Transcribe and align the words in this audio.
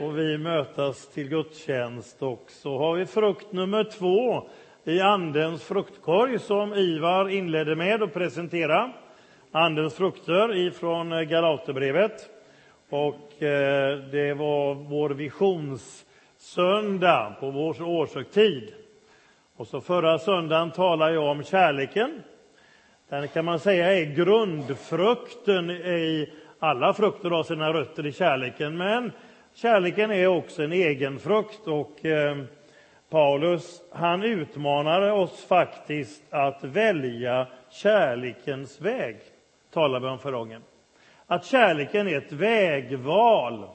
och 0.00 0.18
vi 0.18 0.38
mötas 0.38 1.08
till 1.08 1.28
gudstjänst 1.28 2.22
och 2.22 2.44
så 2.48 2.78
har 2.78 2.94
vi 2.94 3.06
frukt 3.06 3.52
nummer 3.52 3.84
två 3.84 4.48
i 4.84 5.00
Andens 5.00 5.64
fruktkorg 5.64 6.38
som 6.38 6.74
Ivar 6.74 7.28
inledde 7.28 7.76
med 7.76 8.02
att 8.02 8.14
presentera. 8.14 8.92
Andens 9.52 9.94
frukter 9.94 10.56
ifrån 10.56 11.28
Galaterbrevet. 11.28 12.30
Och 12.90 13.42
eh, 13.42 13.98
det 13.98 14.34
var 14.34 14.74
vår 14.74 15.10
visionssöndag 15.10 17.36
på 17.40 17.50
vår 17.50 17.82
årshögtid. 17.82 18.74
Och 19.56 19.66
så 19.66 19.80
förra 19.80 20.18
söndagen 20.18 20.70
talade 20.70 21.14
jag 21.14 21.24
om 21.24 21.44
kärleken. 21.44 22.22
Den 23.08 23.28
kan 23.28 23.44
man 23.44 23.58
säga 23.58 23.92
är 23.92 24.14
grundfrukten 24.14 25.70
i 25.70 26.32
alla 26.58 26.92
frukter 26.92 27.30
har 27.30 27.42
sina 27.42 27.72
rötter 27.72 28.06
i 28.06 28.12
kärleken, 28.12 28.76
men 28.76 29.12
kärleken 29.56 30.10
är 30.10 30.26
också 30.26 30.62
en 30.62 30.72
egen 30.72 31.18
frukt. 31.18 31.66
Och 31.66 32.04
eh, 32.04 32.36
Paulus 33.10 33.82
han 33.92 34.22
utmanade 34.22 35.12
oss 35.12 35.44
faktiskt 35.44 36.22
att 36.30 36.64
välja 36.64 37.46
kärlekens 37.70 38.80
väg, 38.80 39.16
talar 39.70 40.00
vi 40.00 40.06
om 40.06 40.18
förra 40.18 40.36
gången. 40.36 40.62
Att 41.26 41.44
kärleken 41.44 42.08
är 42.08 42.18
ett 42.18 42.32
vägval, 42.32 43.68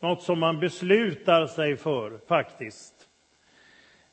något 0.00 0.22
som 0.22 0.38
man 0.38 0.60
beslutar 0.60 1.46
sig 1.46 1.76
för, 1.76 2.18
faktiskt. 2.28 2.94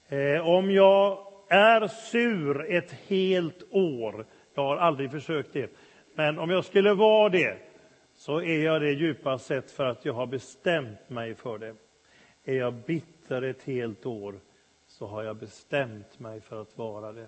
Eh, 0.09 0.47
om 0.47 0.71
jag 0.71 1.27
är 1.49 1.87
sur 1.87 2.71
ett 2.71 2.95
helt 3.07 3.63
år, 3.71 4.25
jag 4.55 4.63
har 4.63 4.77
aldrig 4.77 5.11
försökt 5.11 5.53
det, 5.53 5.71
men 6.15 6.39
om 6.39 6.49
jag 6.49 6.65
skulle 6.65 6.93
vara 6.93 7.29
det, 7.29 7.72
så 8.15 8.41
är 8.41 8.63
jag 8.63 8.81
det 8.81 8.91
djupast 8.91 9.45
sett 9.45 9.71
för 9.71 9.85
att 9.85 10.05
jag 10.05 10.13
har 10.13 10.27
bestämt 10.27 11.09
mig 11.09 11.35
för 11.35 11.57
det. 11.57 11.75
Är 12.43 12.53
jag 12.53 12.73
bitter 12.73 13.41
ett 13.41 13.63
helt 13.63 14.05
år, 14.05 14.39
så 14.87 15.07
har 15.07 15.23
jag 15.23 15.35
bestämt 15.35 16.19
mig 16.19 16.41
för 16.41 16.61
att 16.61 16.77
vara 16.77 17.11
det. 17.11 17.27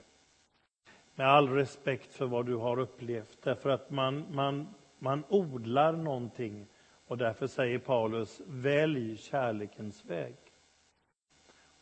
Med 1.15 1.27
all 1.27 1.49
respekt 1.49 2.13
för 2.13 2.25
vad 2.25 2.45
du 2.45 2.55
har 2.55 2.79
upplevt, 2.79 3.37
därför 3.43 3.69
att 3.69 3.89
man, 3.89 4.25
man, 4.31 4.67
man 4.99 5.23
odlar 5.29 5.93
någonting. 5.93 6.67
Och 7.07 7.17
därför 7.17 7.47
säger 7.47 7.79
Paulus, 7.79 8.41
välj 8.47 9.17
kärlekens 9.17 10.05
väg. 10.05 10.35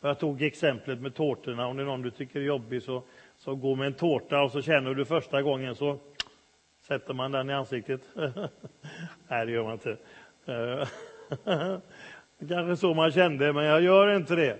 Och 0.00 0.08
jag 0.08 0.18
tog 0.18 0.42
exemplet 0.42 1.00
med 1.00 1.14
tårtorna. 1.14 1.66
Om 1.66 1.76
det 1.76 1.82
är 1.82 1.86
någon 1.86 2.02
du 2.02 2.10
tycker 2.10 2.40
är 2.40 2.44
jobbig, 2.44 2.82
så, 2.82 3.02
så 3.36 3.54
gå 3.54 3.74
med 3.74 3.86
en 3.86 3.94
tårta 3.94 4.42
och 4.42 4.50
så 4.50 4.62
känner 4.62 4.94
du 4.94 5.04
första 5.04 5.42
gången 5.42 5.74
så 5.74 5.98
sätter 6.86 7.14
man 7.14 7.32
den 7.32 7.50
i 7.50 7.52
ansiktet. 7.52 8.00
Nej, 9.28 9.46
det 9.46 9.52
gör 9.52 9.62
man 9.62 9.72
inte. 9.72 9.96
Eh, 10.46 10.88
kanske 12.48 12.76
så 12.76 12.94
man 12.94 13.12
kände, 13.12 13.52
men 13.52 13.64
jag 13.64 13.82
gör 13.82 14.16
inte 14.16 14.34
det. 14.34 14.58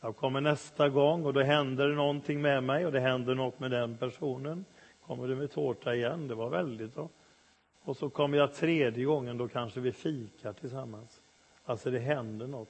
Jag 0.00 0.16
kommer 0.16 0.40
nästa 0.40 0.88
gång 0.88 1.24
och 1.24 1.32
då 1.32 1.40
händer 1.40 1.88
det 1.88 1.94
någonting 1.94 2.42
med 2.42 2.62
mig 2.62 2.86
och 2.86 2.92
det 2.92 3.00
händer 3.00 3.34
något 3.34 3.60
med 3.60 3.70
den 3.70 3.96
personen. 3.96 4.64
Kommer 5.06 5.28
du 5.28 5.36
med 5.36 5.50
tårta 5.52 5.94
igen, 5.94 6.28
det 6.28 6.34
var 6.34 6.50
väldigt 6.50 6.94
bra. 6.94 7.08
Och 7.82 7.96
så 7.96 8.10
kommer 8.10 8.38
jag 8.38 8.54
tredje 8.54 9.04
gången, 9.04 9.38
då 9.38 9.48
kanske 9.48 9.80
vi 9.80 9.92
fikar 9.92 10.52
tillsammans. 10.52 11.20
Alltså 11.64 11.90
det 11.90 11.98
händer 11.98 12.46
något. 12.46 12.68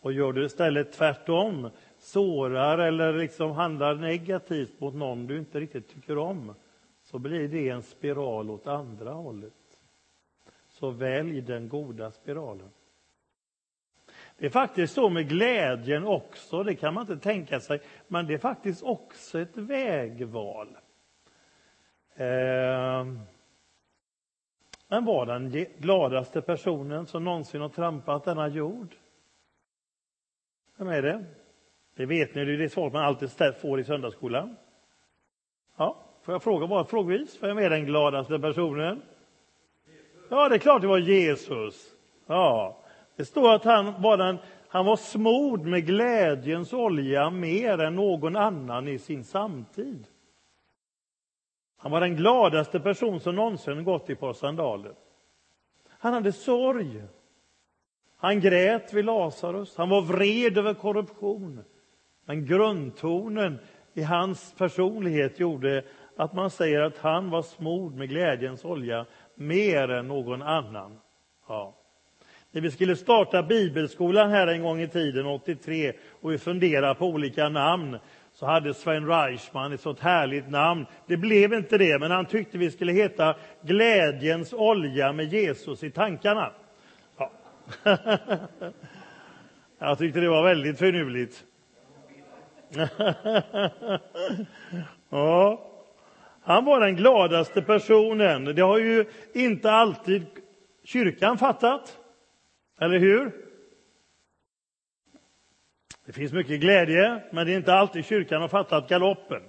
Och 0.00 0.12
gör 0.12 0.32
du 0.32 0.44
istället 0.44 0.92
tvärtom, 0.92 1.70
sårar 1.98 2.78
eller 2.78 3.12
liksom 3.12 3.50
handlar 3.50 3.94
negativt 3.94 4.80
mot 4.80 4.94
någon 4.94 5.26
du 5.26 5.38
inte 5.38 5.60
riktigt 5.60 5.88
tycker 5.88 6.18
om, 6.18 6.54
så 7.04 7.18
blir 7.18 7.48
det 7.48 7.68
en 7.68 7.82
spiral 7.82 8.50
åt 8.50 8.66
andra 8.66 9.12
hållet. 9.12 9.52
Så 10.68 10.90
välj 10.90 11.40
den 11.40 11.68
goda 11.68 12.10
spiralen. 12.10 12.70
Det 14.36 14.46
är 14.46 14.50
faktiskt 14.50 14.94
så 14.94 15.08
med 15.08 15.28
glädjen 15.28 16.06
också, 16.06 16.62
det 16.62 16.74
kan 16.74 16.94
man 16.94 17.00
inte 17.00 17.16
tänka 17.16 17.60
sig, 17.60 17.80
men 18.08 18.26
det 18.26 18.34
är 18.34 18.38
faktiskt 18.38 18.82
också 18.82 19.40
ett 19.40 19.56
vägval. 19.56 20.76
Eh, 22.14 23.06
men 24.88 25.04
var 25.04 25.26
den 25.26 25.50
gladaste 25.78 26.42
personen 26.42 27.06
som 27.06 27.24
någonsin 27.24 27.60
har 27.60 27.68
trampat 27.68 28.24
denna 28.24 28.48
jord? 28.48 28.94
Vem 30.76 30.88
är 30.88 31.02
det? 31.02 31.24
Det 31.94 32.06
vet 32.06 32.34
ni, 32.34 32.44
det 32.44 32.52
är 32.52 32.58
det 32.58 32.68
svaret 32.68 32.92
man 32.92 33.04
alltid 33.04 33.30
får 33.60 33.80
i 33.80 33.84
söndagsskolan. 33.84 34.56
Ja, 35.76 36.03
får 36.24 36.34
jag 36.34 36.42
fråga 36.42 36.66
bara 36.66 36.84
frågvis, 36.84 37.42
vem 37.42 37.58
är 37.58 37.70
den 37.70 37.84
gladaste 37.84 38.38
personen? 38.38 39.02
Ja, 40.28 40.48
det 40.48 40.54
är 40.54 40.58
klart 40.58 40.82
det 40.82 40.88
var 40.88 40.98
Jesus. 40.98 41.94
Ja, 42.26 42.78
det 43.16 43.24
står 43.24 43.54
att 43.54 43.64
han 43.64 44.02
var, 44.02 44.16
den, 44.16 44.38
han 44.68 44.86
var 44.86 44.96
smord 44.96 45.66
med 45.66 45.86
glädjens 45.86 46.72
olja 46.72 47.30
mer 47.30 47.78
än 47.78 47.94
någon 47.94 48.36
annan 48.36 48.88
i 48.88 48.98
sin 48.98 49.24
samtid. 49.24 50.06
Han 51.76 51.92
var 51.92 52.00
den 52.00 52.16
gladaste 52.16 52.80
person 52.80 53.20
som 53.20 53.34
någonsin 53.34 53.84
gått 53.84 54.10
i 54.10 54.14
par 54.14 54.32
sandaler. 54.32 54.94
Han 55.88 56.12
hade 56.12 56.32
sorg. 56.32 57.02
Han 58.16 58.40
grät 58.40 58.92
vid 58.92 59.04
Lazarus. 59.04 59.76
Han 59.76 59.88
var 59.88 60.02
vred 60.02 60.58
över 60.58 60.74
korruption. 60.74 61.64
Men 62.24 62.46
grundtonen 62.46 63.58
i 63.94 64.02
hans 64.02 64.54
personlighet 64.58 65.40
gjorde 65.40 65.84
att 66.16 66.32
man 66.32 66.50
säger 66.50 66.80
att 66.80 66.98
han 66.98 67.30
var 67.30 67.42
smord 67.42 67.94
med 67.94 68.08
glädjens 68.08 68.64
olja 68.64 69.06
mer 69.34 69.90
än 69.90 70.08
någon 70.08 70.42
annan. 70.42 70.98
Ja. 71.48 71.74
När 72.50 72.60
vi 72.60 72.70
skulle 72.70 72.96
starta 72.96 73.42
bibelskolan 73.42 74.30
här 74.30 74.46
en 74.46 74.62
gång 74.62 74.80
i 74.80 74.88
tiden, 74.88 75.26
83, 75.26 75.92
och 76.20 76.32
vi 76.32 76.38
funderade 76.38 76.94
på 76.94 77.06
olika 77.06 77.48
namn, 77.48 77.98
så 78.32 78.46
hade 78.46 78.74
Sven 78.74 79.06
Reichman 79.06 79.72
ett 79.72 79.80
sånt 79.80 80.00
härligt 80.00 80.50
namn. 80.50 80.86
Det 81.06 81.16
blev 81.16 81.52
inte 81.52 81.78
det, 81.78 81.98
men 81.98 82.10
han 82.10 82.26
tyckte 82.26 82.58
vi 82.58 82.70
skulle 82.70 82.92
heta 82.92 83.36
Glädjens 83.62 84.52
olja 84.52 85.12
med 85.12 85.32
Jesus 85.32 85.82
i 85.82 85.90
tankarna. 85.90 86.52
Ja. 87.16 87.30
Jag 89.78 89.98
tyckte 89.98 90.20
det 90.20 90.28
var 90.28 90.44
väldigt 90.44 90.78
finurligt. 90.78 91.44
ja. 95.10 95.73
Han 96.44 96.64
var 96.64 96.80
den 96.80 96.96
gladaste 96.96 97.62
personen. 97.62 98.44
Det 98.44 98.62
har 98.62 98.78
ju 98.78 99.04
inte 99.34 99.70
alltid 99.70 100.26
kyrkan 100.84 101.38
fattat. 101.38 101.98
Eller 102.80 102.98
hur? 102.98 103.32
Det 106.06 106.12
finns 106.12 106.32
mycket 106.32 106.60
glädje, 106.60 107.22
men 107.32 107.46
det 107.46 107.52
är 107.52 107.56
inte 107.56 107.74
alltid 107.74 108.04
kyrkan 108.04 108.40
har 108.40 108.48
fattat 108.48 108.88
galoppen. 108.88 109.42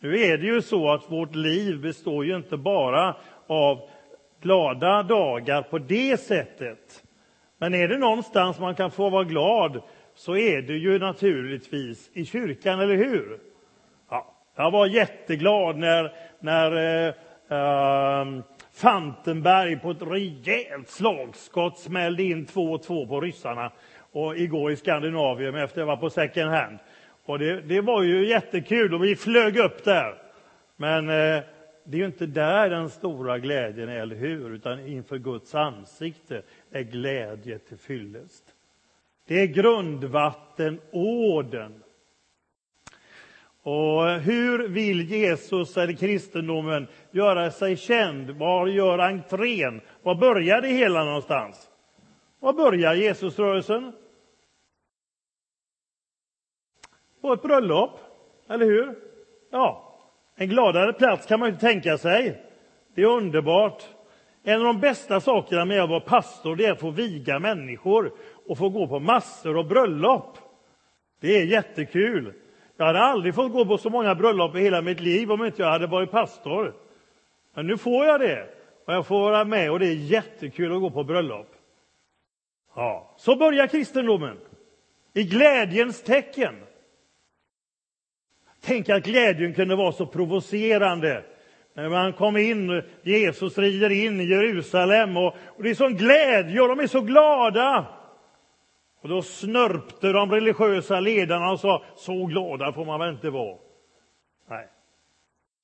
Nu 0.00 0.20
är 0.20 0.38
det 0.38 0.46
ju 0.46 0.62
så 0.62 0.90
att 0.90 1.10
vårt 1.10 1.34
liv 1.34 1.80
består 1.80 2.24
ju 2.24 2.36
inte 2.36 2.56
bara 2.56 3.16
av 3.46 3.90
glada 4.40 5.02
dagar 5.02 5.62
på 5.62 5.78
det 5.78 6.20
sättet. 6.20 7.04
Men 7.58 7.74
är 7.74 7.88
det 7.88 7.98
någonstans 7.98 8.58
man 8.58 8.74
kan 8.74 8.90
få 8.90 9.10
vara 9.10 9.24
glad 9.24 9.82
så 10.14 10.36
är 10.36 10.62
det 10.62 10.76
ju 10.76 10.98
naturligtvis 10.98 12.10
i 12.12 12.24
kyrkan, 12.24 12.80
eller 12.80 12.96
hur? 12.96 13.40
Jag 14.58 14.70
var 14.70 14.86
jätteglad 14.86 15.76
när, 15.76 16.12
när 16.40 16.76
eh, 16.76 17.14
eh, 17.58 18.26
Fantenberg 18.72 19.76
på 19.76 19.90
ett 19.90 20.02
rejält 20.02 20.88
slagskott 20.88 21.78
smällde 21.78 22.22
in 22.22 22.46
2-2 22.46 23.08
på 23.08 23.20
ryssarna 23.20 23.72
och 24.12 24.36
igår 24.36 24.72
i 24.72 24.76
Skandinavien 24.76 25.54
efter 25.54 25.64
att 25.64 25.76
jag 25.76 25.86
var 25.86 25.96
på 25.96 26.10
second 26.10 26.50
hand. 26.50 26.78
Och 27.24 27.38
det, 27.38 27.60
det 27.60 27.80
var 27.80 28.02
ju 28.02 28.28
jättekul 28.28 28.94
och 28.94 29.04
vi 29.04 29.16
flög 29.16 29.56
upp 29.56 29.84
där. 29.84 30.14
Men 30.76 31.08
eh, 31.08 31.42
det 31.84 31.96
är 31.96 32.00
ju 32.00 32.06
inte 32.06 32.26
där 32.26 32.70
den 32.70 32.90
stora 32.90 33.38
glädjen 33.38 33.88
är, 33.88 34.00
eller 34.00 34.16
hur? 34.16 34.54
Utan 34.54 34.86
inför 34.86 35.18
Guds 35.18 35.54
ansikte 35.54 36.42
är 36.72 36.82
glädje 36.82 37.58
till 37.58 37.78
fyllest. 37.78 38.44
Det 39.26 39.40
är 39.40 39.46
grundvattenorden 39.46 41.82
och 43.62 44.10
hur 44.10 44.68
vill 44.68 45.10
Jesus 45.10 45.76
eller 45.76 45.92
kristendomen 45.92 46.86
göra 47.10 47.50
sig 47.50 47.76
känd? 47.76 48.30
Var 48.30 48.66
gör 48.66 48.98
entrén? 48.98 49.80
Var 50.02 50.14
börjar 50.14 50.60
det 50.60 50.68
hela 50.68 51.04
någonstans? 51.04 51.70
Var 52.40 52.52
börjar 52.52 52.94
Jesusrörelsen? 52.94 53.92
På 57.20 57.32
ett 57.32 57.42
bröllop, 57.42 58.00
eller 58.48 58.66
hur? 58.66 58.98
Ja, 59.50 59.94
en 60.36 60.48
gladare 60.48 60.92
plats 60.92 61.26
kan 61.26 61.40
man 61.40 61.48
inte 61.48 61.60
tänka 61.60 61.98
sig. 61.98 62.42
Det 62.94 63.02
är 63.02 63.06
underbart. 63.06 63.82
En 64.42 64.60
av 64.60 64.66
de 64.66 64.80
bästa 64.80 65.20
sakerna 65.20 65.64
med 65.64 65.82
att 65.82 65.90
vara 65.90 66.00
pastor 66.00 66.56
det 66.56 66.66
är 66.66 66.72
att 66.72 66.80
få 66.80 66.90
viga 66.90 67.38
människor 67.38 68.12
och 68.46 68.58
få 68.58 68.68
gå 68.68 68.86
på 68.86 69.00
massor 69.00 69.58
av 69.58 69.68
bröllop. 69.68 70.38
Det 71.20 71.38
är 71.38 71.44
jättekul. 71.44 72.34
Jag 72.80 72.86
hade 72.86 73.00
aldrig 73.00 73.34
fått 73.34 73.52
gå 73.52 73.64
på 73.64 73.78
så 73.78 73.90
många 73.90 74.14
bröllop 74.14 74.56
i 74.56 74.60
hela 74.60 74.82
mitt 74.82 75.00
liv 75.00 75.32
om 75.32 75.44
inte 75.44 75.62
jag 75.62 75.70
hade 75.70 75.86
varit 75.86 76.10
pastor. 76.10 76.74
Men 77.54 77.66
nu 77.66 77.78
får 77.78 78.06
jag 78.06 78.20
det. 78.20 78.48
Och 78.86 78.94
jag 78.94 79.06
får 79.06 79.20
vara 79.20 79.44
med 79.44 79.70
och 79.70 79.78
det 79.78 79.86
är 79.86 79.94
jättekul 79.94 80.72
att 80.72 80.80
gå 80.80 80.90
på 80.90 81.04
bröllop. 81.04 81.50
Ja, 82.74 83.14
så 83.16 83.36
börjar 83.36 83.66
kristendomen. 83.66 84.36
I 85.14 85.24
glädjens 85.24 86.02
tecken. 86.02 86.54
Tänk 88.60 88.88
att 88.88 89.04
glädjen 89.04 89.54
kunde 89.54 89.76
vara 89.76 89.92
så 89.92 90.06
provocerande. 90.06 91.24
När 91.74 91.88
man 91.88 92.12
kom 92.12 92.36
in, 92.36 92.82
Jesus 93.02 93.58
rider 93.58 93.90
in 93.90 94.20
i 94.20 94.24
Jerusalem 94.24 95.16
och, 95.16 95.36
och 95.46 95.62
det 95.62 95.70
är 95.70 95.74
sån 95.74 95.96
glädje 95.96 96.60
och 96.60 96.68
de 96.68 96.80
är 96.80 96.86
så 96.86 97.00
glada. 97.00 97.86
Och 99.00 99.08
då 99.08 99.22
snörpte 99.22 100.12
de 100.12 100.32
religiösa 100.32 101.00
ledarna 101.00 101.50
och 101.50 101.60
sa, 101.60 101.82
så 101.96 102.26
glada 102.26 102.72
får 102.72 102.84
man 102.84 103.00
väl 103.00 103.14
inte 103.14 103.30
vara. 103.30 103.58
Nej. 104.48 104.68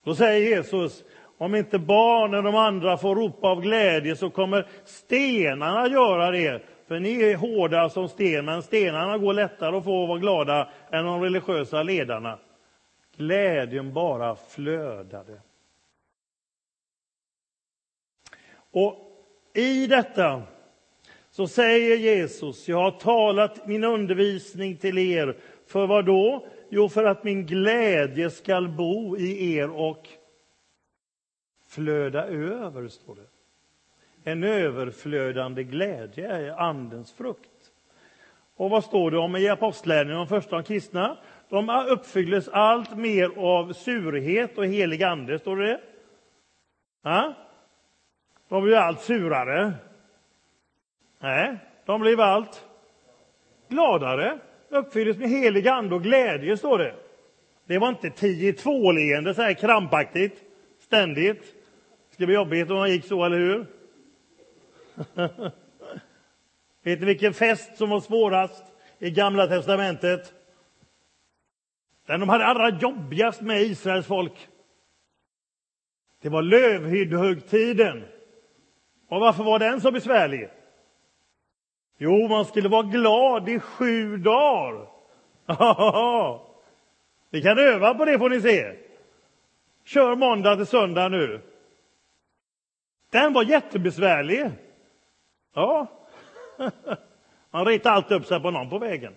Då 0.05 0.15
säger 0.15 0.57
Jesus, 0.57 1.05
om 1.39 1.55
inte 1.55 1.79
barnen 1.79 2.47
och 2.47 2.53
de 2.53 2.55
andra 2.55 2.97
får 2.97 3.17
ropa 3.17 3.49
av 3.49 3.61
glädje 3.61 4.17
så 4.17 4.31
kommer 4.31 4.69
stenarna 4.85 5.87
göra 5.87 6.31
det. 6.31 6.63
För 6.89 7.01
ni 7.01 7.23
är 7.23 7.37
hårda 7.37 7.89
som 7.89 8.09
sten, 8.09 8.45
men 8.45 8.63
stenarna 8.63 9.19
går 9.19 9.35
lättare 9.35 9.77
att 9.77 9.85
få 9.85 10.07
vara 10.07 10.19
glada 10.19 10.69
än 10.91 11.05
de 11.05 11.23
religiösa 11.23 11.83
ledarna. 11.83 12.39
Glädjen 13.17 13.93
bara 13.93 14.37
flödade. 14.37 15.41
Och 18.73 18.97
i 19.55 19.87
detta 19.87 20.43
så 21.37 21.47
säger 21.47 21.97
Jesus, 21.97 22.69
jag 22.69 22.77
har 22.77 22.91
talat 22.91 23.67
min 23.67 23.85
undervisning 23.85 24.77
till 24.77 24.99
er, 24.99 25.37
för 25.67 25.87
vad 25.87 26.07
då? 26.07 26.47
Jo, 26.69 26.89
för 26.89 27.05
att 27.05 27.25
min 27.25 27.47
glädje 27.47 28.31
skall 28.31 28.69
bo 28.69 29.17
i 29.17 29.55
er 29.55 29.71
och 29.71 30.09
flöda 31.69 32.27
över, 32.27 32.89
står 32.89 33.15
det. 33.15 34.31
En 34.31 34.45
överflödande 34.45 35.65
glädje 35.65 36.29
är 36.29 36.51
Andens 36.51 37.13
frukt. 37.13 37.73
Och 38.57 38.71
vad 38.71 38.85
står 38.85 39.11
det 39.11 39.19
om 39.19 39.37
i 39.37 39.49
Apostlagärningarna, 39.49 40.25
de 40.25 40.29
första 40.29 40.63
kristna? 40.63 41.19
De 41.49 41.87
uppfylldes 41.89 42.49
allt 42.49 42.97
mer 42.97 43.31
av 43.39 43.73
surhet 43.73 44.59
och 44.59 44.67
helig 44.67 45.03
ande, 45.03 45.39
står 45.39 45.57
det 45.57 45.67
det? 45.67 45.81
De 48.49 48.65
blev 48.65 48.79
allt 48.79 49.01
surare. 49.01 49.73
Nej, 51.25 51.57
de 51.85 52.01
blev 52.01 52.21
allt 52.21 52.65
gladare. 53.69 54.39
Uppfylldes 54.69 55.17
med 55.17 55.29
helig 55.29 55.69
ande 55.69 55.95
och 55.95 56.03
glädje, 56.03 56.57
står 56.57 56.79
det. 56.79 56.95
Det 57.67 57.79
var 57.79 57.89
inte 57.89 58.09
10-2-leende 58.09 59.35
så 59.35 59.43
här 59.43 59.55
krampaktigt, 59.55 60.43
ständigt. 60.81 61.43
Det 62.09 62.15
skulle 62.15 62.27
bli 62.27 62.35
jobbigt 62.35 62.71
om 62.71 62.77
man 62.77 62.91
gick 62.91 63.05
så, 63.05 63.25
eller 63.25 63.39
hur? 63.39 63.67
Vet 66.83 67.01
ni 67.01 67.07
vilken 67.07 67.35
fest 67.35 67.77
som 67.77 67.91
var 67.91 68.01
svårast 68.01 68.65
i 68.99 69.11
Gamla 69.11 69.47
testamentet? 69.47 70.35
Den 72.07 72.21
de 72.21 72.29
hade 72.29 72.45
allra 72.45 72.71
jobbigast 72.71 73.41
med 73.41 73.63
Israels 73.63 74.07
folk. 74.07 74.49
Det 76.23 76.29
var 76.29 76.43
lövhyddhögtiden. 76.43 78.05
Och 79.09 79.21
varför 79.21 79.45
var 79.45 79.59
den 79.59 79.81
så 79.81 79.91
besvärlig? 79.91 80.51
Jo, 81.99 82.29
man 82.29 82.45
skulle 82.45 82.69
vara 82.69 82.83
glad 82.83 83.49
i 83.49 83.61
sju 83.61 84.17
dagar. 84.17 84.89
Vi 87.31 87.43
kan 87.43 87.59
öva 87.59 87.95
på 87.95 88.05
det 88.05 88.19
får 88.19 88.31
ni 88.31 88.41
se. 88.41 88.77
Kör 89.85 90.17
måndag 90.17 90.57
till 90.57 90.67
söndag 90.67 91.09
nu. 91.09 91.41
Den 93.11 93.33
var 93.33 93.43
jättebesvärlig. 93.43 94.51
Ja, 95.55 95.87
man 97.51 97.67
ritar 97.67 97.91
alltid 97.91 98.17
upp 98.17 98.27
sig 98.27 98.41
på 98.41 98.51
någon 98.51 98.71
på 98.71 98.79
vägen. 98.79 99.15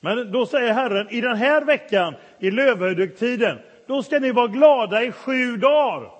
Men 0.00 0.32
då 0.32 0.46
säger 0.46 0.72
Herren, 0.72 1.08
i 1.10 1.20
den 1.20 1.36
här 1.36 1.64
veckan, 1.64 2.14
i 2.38 2.50
lövhögtiden, 2.50 3.58
då 3.86 4.02
ska 4.02 4.18
ni 4.18 4.32
vara 4.32 4.46
glada 4.46 5.02
i 5.02 5.12
sju 5.12 5.56
dagar. 5.56 6.10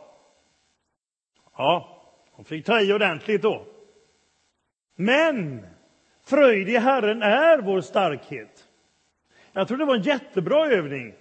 Ja, 1.57 2.03
de 2.37 2.45
fick 2.45 2.67
ta 2.67 2.81
i 2.81 2.93
ordentligt 2.93 3.43
då. 3.43 3.67
Men 4.97 5.67
fröjd 6.27 6.69
i 6.69 6.77
Herren 6.77 7.23
är 7.23 7.59
vår 7.59 7.81
starkhet. 7.81 8.65
Jag 9.53 9.69
tror 9.69 9.79
det 9.79 9.85
var 9.85 9.95
en 9.95 10.03
jättebra 10.03 10.67
övning. 10.67 11.15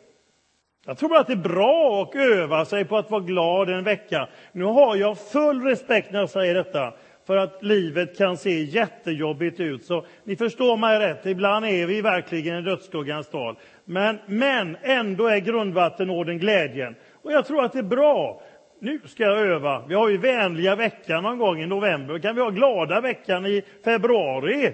Jag 0.86 0.98
tror 0.98 1.18
att 1.18 1.28
det 1.28 1.34
är 1.34 1.38
bra 1.38 2.04
att 2.04 2.16
öva 2.16 2.66
sig 2.66 2.86
på 2.86 2.98
att 2.98 3.12
vara 3.12 3.22
glad 3.22 3.70
en 3.70 3.84
vecka. 3.84 4.30
Nu 4.52 4.64
har 4.64 4.96
jag 4.96 5.18
full 5.20 5.62
respekt 5.62 6.12
när 6.12 6.20
jag 6.20 6.30
säger 6.30 6.56
detta, 6.56 6.94
för 7.28 7.38
att 7.38 7.64
livet 7.64 8.18
kan 8.18 8.38
se 8.38 8.64
jättejobbigt 8.64 9.60
ut. 9.60 9.86
Så 9.86 10.06
ni 10.24 10.36
förstår 10.36 10.78
mig 10.78 11.00
rätt, 11.00 11.26
ibland 11.26 11.66
är 11.66 11.86
vi 11.86 12.02
verkligen 12.02 12.58
i 12.58 12.62
dödsskuggans 12.62 13.30
dal. 13.30 13.58
Men, 13.86 14.20
men 14.26 14.78
ändå 14.82 15.28
är 15.28 15.38
grundvattenorden 15.38 16.40
glädjen. 16.40 16.96
Och 17.22 17.32
jag 17.32 17.46
tror 17.46 17.66
att 17.66 17.74
det 17.74 17.80
är 17.80 17.84
bra. 17.84 18.42
Nu 18.86 19.00
ska 19.06 19.24
jag 19.24 19.40
öva. 19.40 19.86
Vi 19.88 19.96
har 19.96 20.10
ju 20.10 20.18
vänliga 20.18 20.76
veckan 20.76 21.24
någon 21.24 21.38
gång 21.38 21.62
i 21.62 21.66
november. 21.66 22.20
Kan 22.20 22.36
vi 22.36 22.42
ha 22.42 22.50
glada 22.50 23.02
veckan 23.02 23.46
i 23.46 23.64
februari? 23.84 24.74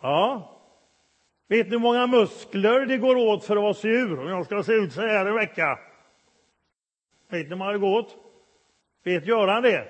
Ja, 0.00 0.54
Vet 1.48 1.66
ni 1.66 1.72
hur 1.72 1.78
många 1.78 2.06
muskler 2.06 2.86
det 2.86 2.98
går 2.98 3.16
åt 3.16 3.44
för 3.44 3.56
att 3.56 3.62
vara 3.62 3.74
sur? 3.74 4.20
Om 4.20 4.28
jag 4.28 4.44
ska 4.46 4.62
se 4.62 4.72
ut 4.72 4.92
så 4.92 5.00
här 5.00 5.26
en 5.26 5.34
vecka. 5.34 5.78
Vet 7.28 7.42
ni 7.42 7.48
hur 7.48 7.56
många 7.56 7.72
det 7.72 7.78
går 7.78 7.98
åt? 7.98 8.16
Vet 9.04 9.26
Göran 9.26 9.62
det? 9.62 9.88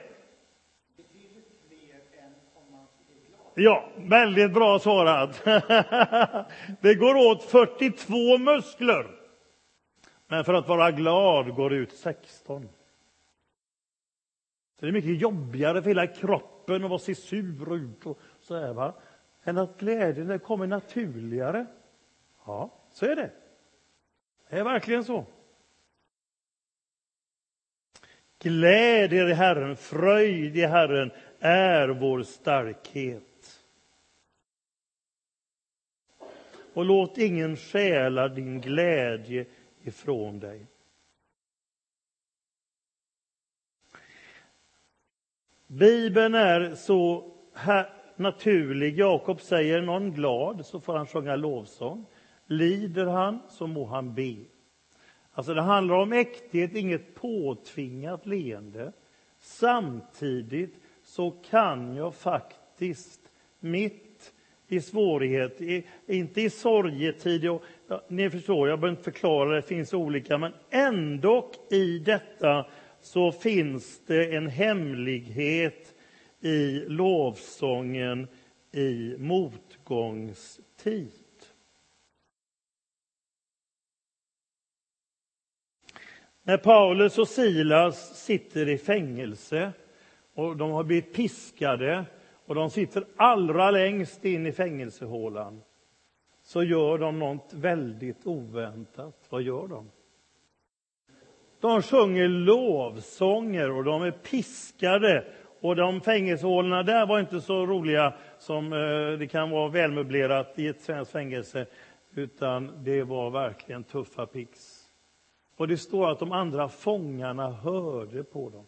Ja, 3.54 3.88
väldigt 3.96 4.52
bra 4.52 4.78
svarat. 4.78 5.44
det 6.80 6.94
går 6.94 7.14
åt 7.14 7.42
42 7.44 8.38
muskler. 8.38 9.06
Men 10.26 10.44
för 10.44 10.54
att 10.54 10.68
vara 10.68 10.90
glad 10.90 11.54
går 11.54 11.70
det 11.70 11.76
ut 11.76 11.92
16. 11.92 12.68
Så 14.78 14.86
det 14.86 14.90
är 14.90 14.92
mycket 14.92 15.20
jobbigare 15.20 15.82
för 15.82 15.90
hela 15.90 16.06
kroppen 16.06 16.84
att 16.84 16.90
vara 16.90 16.98
se 16.98 17.14
sur 17.14 17.74
ut 17.74 18.06
och 18.06 18.18
så 18.40 18.56
här, 18.56 18.72
va? 18.72 18.94
än 19.48 19.58
att 19.58 19.78
glädjen 19.78 20.38
kommer 20.38 20.66
naturligare. 20.66 21.66
Ja, 22.46 22.70
så 22.92 23.06
är 23.06 23.16
det. 23.16 23.30
Det 24.48 24.58
är 24.58 24.64
verkligen 24.64 25.04
så. 25.04 25.26
Gläd 28.38 29.12
er 29.12 29.26
i 29.26 29.32
Herren, 29.32 29.76
fröjd 29.76 30.56
i 30.56 30.66
Herren 30.66 31.10
är 31.38 31.88
vår 31.88 32.22
starkhet. 32.22 33.64
Och 36.74 36.84
låt 36.84 37.18
ingen 37.18 37.56
stjäla 37.56 38.28
din 38.28 38.60
glädje 38.60 39.46
ifrån 39.82 40.40
dig. 40.40 40.66
Bibeln 45.70 46.34
är 46.34 46.74
så 46.74 47.32
naturlig. 48.16 48.98
Jakob 48.98 49.40
säger 49.40 49.82
någon 49.82 50.12
glad 50.12 50.66
så 50.66 50.80
får 50.80 50.96
han 50.96 51.06
sjunga 51.06 51.36
lovsång. 51.36 52.06
Lider 52.46 53.06
han 53.06 53.38
så 53.48 53.66
må 53.66 53.86
han 53.86 54.14
be. 54.14 54.36
Alltså 55.32 55.54
det 55.54 55.62
handlar 55.62 55.94
om 55.94 56.12
äkthet, 56.12 56.74
inget 56.74 57.14
påtvingat 57.14 58.26
leende. 58.26 58.92
Samtidigt 59.40 60.74
så 61.02 61.30
kan 61.30 61.96
jag 61.96 62.14
faktiskt 62.14 63.20
mitt 63.60 64.32
i 64.68 64.80
svårighet, 64.80 65.60
inte 66.06 66.40
i 66.40 66.50
sorgetid, 66.50 67.48
och, 67.48 67.62
ja, 67.88 68.02
ni 68.08 68.30
förstår, 68.30 68.68
jag 68.68 68.80
behöver 68.80 68.98
inte 68.98 69.12
förklara, 69.12 69.54
det 69.54 69.62
finns 69.62 69.94
olika, 69.94 70.38
men 70.38 70.52
ändå 70.70 71.50
i 71.70 71.98
detta 71.98 72.66
så 73.00 73.32
finns 73.32 74.00
det 74.06 74.34
en 74.36 74.46
hemlighet 74.46 75.94
i 76.40 76.84
lovsången 76.88 78.28
i 78.72 79.16
motgångstid. 79.18 81.12
När 86.42 86.58
Paulus 86.58 87.18
och 87.18 87.28
Silas 87.28 88.24
sitter 88.24 88.68
i 88.68 88.78
fängelse 88.78 89.72
och 90.34 90.56
de 90.56 90.70
har 90.70 90.84
blivit 90.84 91.14
piskade 91.14 92.04
och 92.46 92.54
de 92.54 92.70
sitter 92.70 93.04
allra 93.16 93.70
längst 93.70 94.24
in 94.24 94.46
i 94.46 94.52
fängelsehålan 94.52 95.62
så 96.42 96.62
gör 96.62 96.98
de 96.98 97.18
något 97.18 97.52
väldigt 97.52 98.26
oväntat. 98.26 99.26
Vad 99.28 99.42
gör 99.42 99.68
de? 99.68 99.90
De 101.60 101.82
sjunger 101.82 102.28
lovsånger 102.28 103.70
och 103.70 103.84
de 103.84 104.02
är 104.02 104.10
piskade 104.10 105.24
och 105.60 105.76
de 105.76 106.00
fängelsehålorna 106.00 106.82
där 106.82 107.06
var 107.06 107.20
inte 107.20 107.40
så 107.40 107.66
roliga 107.66 108.14
som 108.38 108.72
eh, 108.72 109.18
det 109.18 109.26
kan 109.30 109.50
vara 109.50 109.68
välmöblerat 109.68 110.58
i 110.58 110.66
ett 110.66 110.80
svenskt 110.80 111.12
fängelse, 111.12 111.66
utan 112.14 112.84
det 112.84 113.02
var 113.02 113.30
verkligen 113.30 113.84
tuffa 113.84 114.26
pix. 114.26 114.84
Och 115.56 115.68
det 115.68 115.76
står 115.76 116.10
att 116.10 116.18
de 116.18 116.32
andra 116.32 116.68
fångarna 116.68 117.50
hörde 117.50 118.24
på 118.24 118.50
dem. 118.50 118.66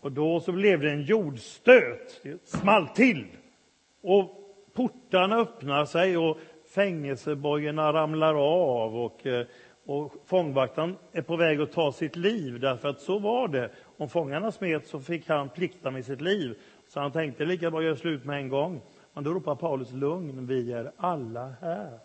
Och 0.00 0.12
då 0.12 0.40
så 0.40 0.52
blev 0.52 0.80
det 0.80 0.90
en 0.90 1.02
jordstöt, 1.02 2.20
det 2.22 2.48
small 2.48 2.88
till. 2.88 3.26
Och 4.02 4.38
portarna 4.74 5.36
öppnar 5.36 5.84
sig 5.84 6.16
och 6.16 6.38
fängelsebojorna 6.74 7.92
ramlar 7.92 8.34
av 8.34 8.96
och, 8.96 9.26
eh, 9.26 9.46
och 9.86 10.12
fångvaktaren 10.26 10.96
är 11.12 11.22
på 11.22 11.36
väg 11.36 11.60
att 11.60 11.72
ta 11.72 11.92
sitt 11.92 12.16
liv, 12.16 12.60
därför 12.60 12.88
att 12.88 13.00
så 13.00 13.18
var 13.18 13.48
det. 13.48 13.70
Om 13.96 14.08
fångarna 14.08 14.52
smet 14.52 14.86
så 14.86 15.00
fick 15.00 15.28
han 15.28 15.48
plikta 15.48 15.90
med 15.90 16.04
sitt 16.04 16.20
liv. 16.20 16.58
Så 16.88 17.00
han 17.00 17.12
tänkte 17.12 17.44
lika 17.44 17.70
bra 17.70 17.82
göra 17.82 17.96
slut 17.96 18.24
med 18.24 18.36
en 18.36 18.48
gång. 18.48 18.80
Men 19.14 19.24
då 19.24 19.30
ropar 19.30 19.54
Paulus 19.54 19.92
lugn, 19.92 20.46
vi 20.46 20.72
är 20.72 20.92
alla 20.96 21.54
här. 21.60 21.98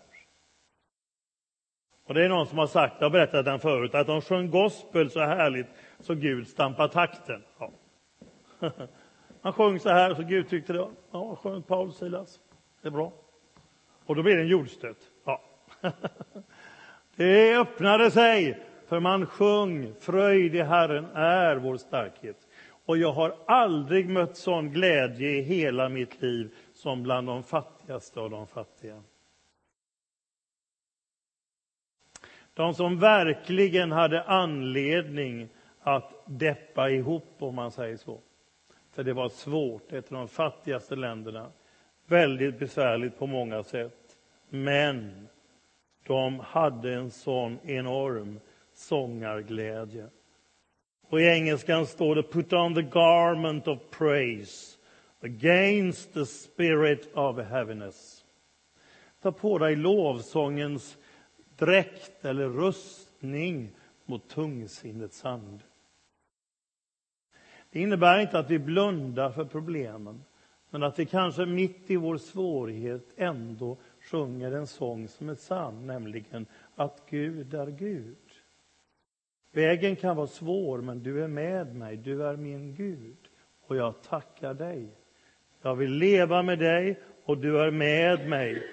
Och 2.07 2.13
det 2.13 2.25
är 2.25 2.29
någon 2.29 2.47
som 2.47 2.57
har 2.57 2.67
sagt, 2.67 2.95
jag 2.99 3.05
har 3.05 3.11
berättat 3.11 3.45
den 3.45 3.59
förut, 3.59 3.95
att 3.95 4.07
de 4.07 4.21
sjöng 4.21 4.49
gospel 4.49 5.09
så 5.09 5.19
härligt 5.19 5.67
så 5.99 6.15
Gud 6.15 6.47
stampar 6.47 6.87
takten. 6.87 7.43
Ja. 7.59 7.71
Han 9.41 9.53
sjöng 9.53 9.79
så 9.79 9.89
här, 9.89 10.15
så 10.15 10.23
Gud 10.23 10.49
tyckte 10.49 10.73
det 10.73 10.87
ja, 11.11 11.35
skönt 11.35 11.67
Paulus 11.67 11.97
Silas, 11.97 12.39
det 12.81 12.87
är 12.87 12.91
bra. 12.91 13.13
Och 14.05 14.15
då 14.15 14.23
blir 14.23 14.35
det 14.35 14.41
en 14.41 14.47
jordstöt. 14.47 14.97
Ja. 15.25 15.41
Det 17.17 17.57
öppnade 17.57 18.11
sig, 18.11 18.59
för 18.87 18.99
man 18.99 19.25
sjöng 19.25 19.93
fröjd 19.99 20.55
i 20.55 20.61
Herren 20.61 21.05
är 21.13 21.55
vår 21.55 21.77
starkhet. 21.77 22.47
Och 22.85 22.97
jag 22.97 23.11
har 23.11 23.35
aldrig 23.47 24.09
mött 24.09 24.37
sån 24.37 24.71
glädje 24.71 25.29
i 25.29 25.41
hela 25.41 25.89
mitt 25.89 26.21
liv 26.21 26.55
som 26.73 27.03
bland 27.03 27.27
de 27.27 27.43
fattigaste 27.43 28.19
av 28.19 28.29
de 28.29 28.47
fattiga. 28.47 29.03
De 32.53 32.73
som 32.73 32.99
verkligen 32.99 33.91
hade 33.91 34.23
anledning 34.23 35.49
att 35.79 36.23
deppa 36.25 36.89
ihop, 36.89 37.35
om 37.39 37.55
man 37.55 37.71
säger 37.71 37.97
så. 37.97 38.19
För 38.91 39.03
det 39.03 39.13
var 39.13 39.29
svårt, 39.29 39.93
ett 39.93 40.11
av 40.11 40.17
de 40.17 40.27
fattigaste 40.27 40.95
länderna. 40.95 41.51
Väldigt 42.05 42.59
besvärligt 42.59 43.19
på 43.19 43.27
många 43.27 43.63
sätt. 43.63 44.17
Men 44.49 45.27
de 46.07 46.39
hade 46.39 46.93
en 46.93 47.11
sån 47.11 47.59
enorm 47.63 48.39
sångarglädje. 48.73 50.09
Och 51.09 51.21
i 51.21 51.25
engelskan 51.25 51.85
står 51.85 52.15
det 52.15 52.23
Put 52.23 52.53
on 52.53 52.75
the 52.75 52.81
garment 52.81 53.67
of 53.67 53.79
praise 53.89 54.77
against 55.21 56.13
the 56.13 56.25
spirit 56.25 57.09
of 57.13 57.39
heaviness. 57.39 58.25
Ta 59.21 59.31
på 59.31 59.57
dig 59.57 59.75
lovsångens 59.75 60.97
dräkt 61.57 62.25
eller 62.25 62.49
rustning 62.49 63.71
mot 64.05 64.29
tungsinnets 64.29 65.25
ande. 65.25 65.63
Det 67.69 67.79
innebär 67.79 68.19
inte 68.19 68.39
att 68.39 68.49
vi 68.49 68.59
blundar 68.59 69.31
för 69.31 69.45
problemen, 69.45 70.23
men 70.69 70.83
att 70.83 70.99
vi 70.99 71.05
kanske 71.05 71.45
mitt 71.45 71.91
i 71.91 71.95
vår 71.95 72.17
svårighet 72.17 73.07
ändå 73.17 73.77
sjunger 74.11 74.51
en 74.51 74.67
sång 74.67 75.07
som 75.07 75.29
är 75.29 75.35
sann, 75.35 75.87
nämligen 75.87 76.45
att 76.75 77.03
Gud 77.09 77.53
är 77.53 77.67
Gud. 77.67 78.17
Vägen 79.51 79.95
kan 79.95 80.15
vara 80.15 80.27
svår, 80.27 80.81
men 80.81 81.03
du 81.03 81.23
är 81.23 81.27
med 81.27 81.75
mig, 81.75 81.97
du 81.97 82.23
är 82.23 82.35
min 82.35 82.75
Gud, 82.75 83.17
och 83.67 83.75
jag 83.75 84.01
tackar 84.01 84.53
dig. 84.53 84.87
Jag 85.61 85.75
vill 85.75 85.91
leva 85.91 86.43
med 86.43 86.59
dig, 86.59 86.99
och 87.23 87.37
du 87.37 87.59
är 87.59 87.71
med 87.71 88.29
mig, 88.29 88.63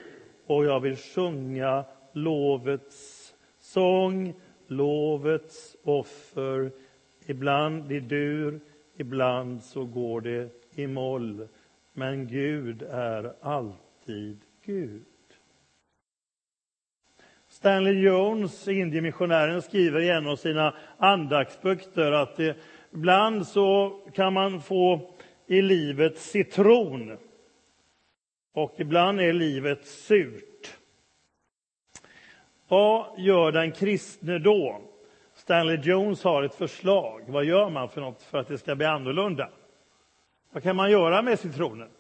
och 0.46 0.64
jag 0.64 0.80
vill 0.80 0.96
sjunga 0.96 1.84
lovets 2.12 3.34
sång, 3.58 4.34
lovets 4.66 5.76
offer. 5.82 6.72
Ibland 7.26 7.92
i 7.92 8.00
dur, 8.00 8.60
ibland 8.96 9.62
så 9.62 9.84
går 9.84 10.20
det 10.20 10.50
i 10.70 10.86
moll. 10.86 11.48
Men 11.92 12.26
Gud 12.26 12.82
är 12.82 13.34
alltid 13.40 14.40
Gud. 14.64 15.04
Stanley 17.64 18.00
Jones, 18.00 18.68
indiemissionären, 18.68 19.62
skriver 19.62 20.00
i 20.00 20.10
en 20.10 20.26
av 20.26 20.36
sina 20.36 20.74
andaktsböcker 20.98 22.12
att 22.12 22.36
det, 22.36 22.56
ibland 22.92 23.46
så 23.46 24.00
kan 24.14 24.32
man 24.32 24.60
få 24.60 25.14
i 25.46 25.62
livet 25.62 26.18
citron 26.18 27.18
och 28.54 28.74
ibland 28.76 29.20
är 29.20 29.32
livet 29.32 29.86
surt. 29.86 30.76
Vad 32.68 33.18
gör 33.18 33.52
den 33.52 33.72
kristne 33.72 34.38
då? 34.38 34.80
Stanley 35.34 35.80
Jones 35.82 36.24
har 36.24 36.42
ett 36.42 36.54
förslag. 36.54 37.24
Vad 37.28 37.44
gör 37.44 37.70
man 37.70 37.88
för 37.88 38.00
något 38.00 38.22
för 38.22 38.38
att 38.38 38.48
det 38.48 38.58
ska 38.58 38.74
bli 38.74 38.86
annorlunda? 38.86 39.48
Vad 40.52 40.62
kan 40.62 40.76
man 40.76 40.90
göra 40.90 41.22
med 41.22 41.38
citronen? 41.38 41.90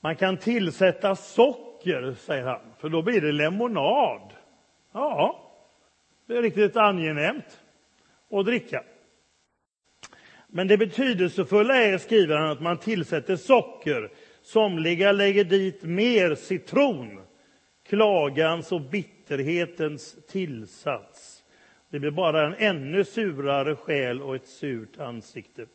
Man 0.00 0.16
kan 0.16 0.36
tillsätta 0.36 1.16
socker, 1.16 1.65
säger 2.16 2.44
han, 2.44 2.60
för 2.78 2.88
då 2.88 3.02
blir 3.02 3.20
det 3.20 3.32
lemonad. 3.32 4.32
Ja, 4.92 5.42
det 6.26 6.36
är 6.36 6.42
riktigt 6.42 6.76
angenämt 6.76 7.60
att 8.30 8.46
dricka. 8.46 8.82
Men 10.48 10.68
det 10.68 10.78
betydelsefulla 10.78 11.76
är, 11.76 11.98
skriver 11.98 12.36
han, 12.36 12.50
att 12.50 12.60
man 12.60 12.78
tillsätter 12.78 13.36
socker. 13.36 14.10
Somliga 14.42 15.12
lägger 15.12 15.44
dit 15.44 15.82
mer 15.82 16.34
citron 16.34 17.20
klagans 17.88 18.72
och 18.72 18.80
bitterhetens 18.80 20.16
tillsats. 20.28 21.44
Det 21.90 21.98
blir 21.98 22.10
bara 22.10 22.46
en 22.46 22.54
ännu 22.54 23.04
surare 23.04 23.76
själ 23.76 24.22
och 24.22 24.36
ett 24.36 24.46
surt 24.46 24.98
ansikte. 24.98 25.66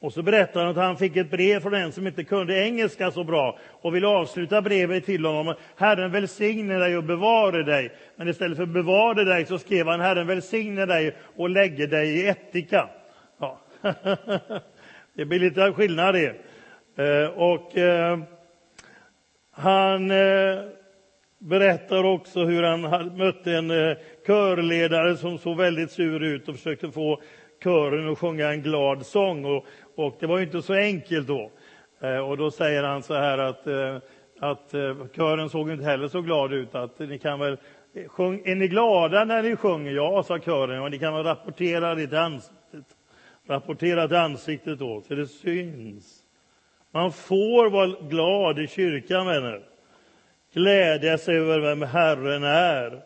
Och 0.00 0.12
så 0.12 0.22
berättar 0.22 0.60
han 0.60 0.70
att 0.70 0.76
han 0.76 0.96
fick 0.96 1.16
ett 1.16 1.30
brev 1.30 1.60
från 1.60 1.74
en 1.74 1.92
som 1.92 2.06
inte 2.06 2.24
kunde 2.24 2.64
engelska 2.64 3.10
så 3.10 3.24
bra 3.24 3.58
och 3.70 3.94
ville 3.94 4.06
avsluta 4.06 4.62
brevet 4.62 5.04
till 5.04 5.24
honom. 5.24 5.54
Herren 5.76 6.12
välsigne 6.12 6.78
dig 6.78 6.96
och 6.96 7.04
bevare 7.04 7.62
dig. 7.62 7.92
Men 8.16 8.28
istället 8.28 8.58
för 8.58 8.66
bevare 8.66 9.24
dig 9.24 9.46
så 9.46 9.58
skrev 9.58 9.86
han 9.86 10.00
Herren 10.00 10.26
välsigne 10.26 10.86
dig 10.86 11.16
och 11.36 11.50
lägger 11.50 11.86
dig 11.86 12.08
i 12.08 12.28
ättika. 12.28 12.88
Ja. 13.40 13.60
det 15.14 15.24
blir 15.24 15.38
lite 15.38 15.72
skillnad 15.72 16.14
det. 16.14 16.34
Eh, 16.96 17.28
och 17.28 17.76
eh, 17.76 18.18
han 19.50 20.10
eh, 20.10 20.58
berättar 21.38 22.04
också 22.04 22.44
hur 22.44 22.62
han 22.62 22.80
mötte 23.16 23.52
en 23.52 23.96
körledare 24.26 25.16
som 25.16 25.38
såg 25.38 25.56
väldigt 25.56 25.90
sur 25.90 26.22
ut 26.22 26.48
och 26.48 26.56
försökte 26.56 26.90
få 26.90 27.20
kören 27.64 28.12
att 28.12 28.18
sjunga 28.18 28.48
en 28.48 28.62
glad 28.62 29.06
sång. 29.06 29.44
Och, 29.44 29.66
och 29.98 30.16
det 30.20 30.26
var 30.26 30.38
ju 30.38 30.44
inte 30.44 30.62
så 30.62 30.74
enkelt 30.74 31.26
då. 31.26 31.50
Eh, 32.00 32.18
och 32.18 32.36
då 32.36 32.50
säger 32.50 32.82
han 32.82 33.02
så 33.02 33.14
här 33.14 33.38
att, 33.38 33.66
eh, 33.66 33.96
att 34.38 34.74
eh, 34.74 34.96
kören 35.16 35.50
såg 35.50 35.70
inte 35.70 35.84
heller 35.84 36.08
så 36.08 36.20
glad 36.20 36.52
ut. 36.52 36.74
Att 36.74 36.98
ni 36.98 37.18
kan 37.18 37.38
väl, 37.38 37.56
sjung, 38.06 38.42
är 38.44 38.54
ni 38.54 38.68
glada 38.68 39.24
när 39.24 39.42
ni 39.42 39.56
sjunger? 39.56 39.92
Ja, 39.92 40.22
sa 40.22 40.38
kören. 40.38 40.82
Och 40.82 40.90
ni 40.90 40.98
kan 40.98 41.14
väl 41.14 41.24
rapportera 41.24 41.94
det 41.94 42.06
till 42.06 42.18
ansiktet. 42.18 42.84
Rapportera 43.46 44.08
till 44.08 44.16
ansiktet 44.16 44.78
då, 44.78 45.02
så 45.08 45.14
det 45.14 45.26
syns. 45.26 46.24
Man 46.90 47.12
får 47.12 47.70
vara 47.70 48.08
glad 48.08 48.58
i 48.58 48.66
kyrkan, 48.66 49.26
vänner 49.26 49.62
glädja 50.52 51.18
sig 51.18 51.36
över 51.36 51.60
vem 51.60 51.82
Herren 51.82 52.44
är. 52.44 53.02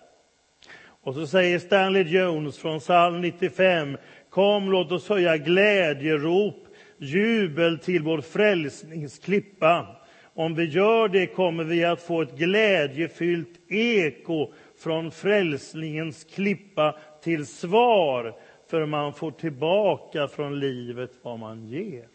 Och 1.03 1.15
så 1.15 1.27
säger 1.27 1.59
Stanley 1.59 2.03
Jones 2.03 2.59
från 2.59 2.79
psalm 2.79 3.21
95. 3.21 3.97
Kom, 4.31 4.71
låt 4.71 4.93
oss 4.93 5.09
höja 5.09 5.37
glädjerop, 5.37 6.67
jubel 7.03 7.79
till 7.79 8.03
vår 8.03 8.21
frälsningsklippa. 8.21 9.97
Om 10.35 10.55
vi 10.55 10.65
gör 10.65 11.09
det 11.09 11.27
kommer 11.27 11.65
vi 11.65 11.85
att 11.85 12.03
få 12.03 12.23
ett 12.23 12.37
glädjefyllt 12.37 13.61
eko 13.69 14.53
från 14.79 15.11
frälsningens 15.11 16.25
klippa 16.25 16.97
till 17.23 17.47
svar, 17.47 18.35
för 18.71 18.87
man 18.87 19.13
får 19.13 19.31
tillbaka 19.31 20.29
från 20.29 20.61
livet 20.61 21.11
vad 21.23 21.39
man 21.39 21.67
ger. 21.67 22.09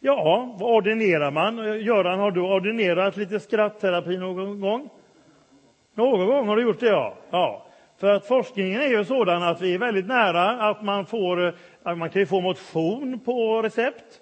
Ja, 0.00 0.56
vad 0.58 0.76
ordinerar 0.76 1.30
man? 1.30 1.56
Göran, 1.80 2.18
har 2.18 2.30
du 2.30 2.40
ordinerat 2.40 3.16
lite 3.16 3.40
skrattterapi 3.40 4.16
någon 4.16 4.60
gång? 4.60 4.88
Någon 5.94 6.26
gång 6.26 6.48
har 6.48 6.56
du 6.56 6.62
gjort 6.62 6.80
det, 6.80 6.86
ja. 6.86 7.16
ja. 7.30 7.66
För 7.98 8.10
att 8.10 8.26
forskningen 8.26 8.80
är 8.80 8.88
ju 8.88 9.04
sådan 9.04 9.42
att 9.42 9.60
vi 9.60 9.74
är 9.74 9.78
väldigt 9.78 10.06
nära 10.06 10.50
att 10.50 10.82
man 10.82 11.06
får, 11.06 11.54
att 11.82 11.98
man 11.98 12.10
kan 12.10 12.26
få 12.26 12.40
motion 12.40 13.20
på 13.20 13.62
recept, 13.62 14.20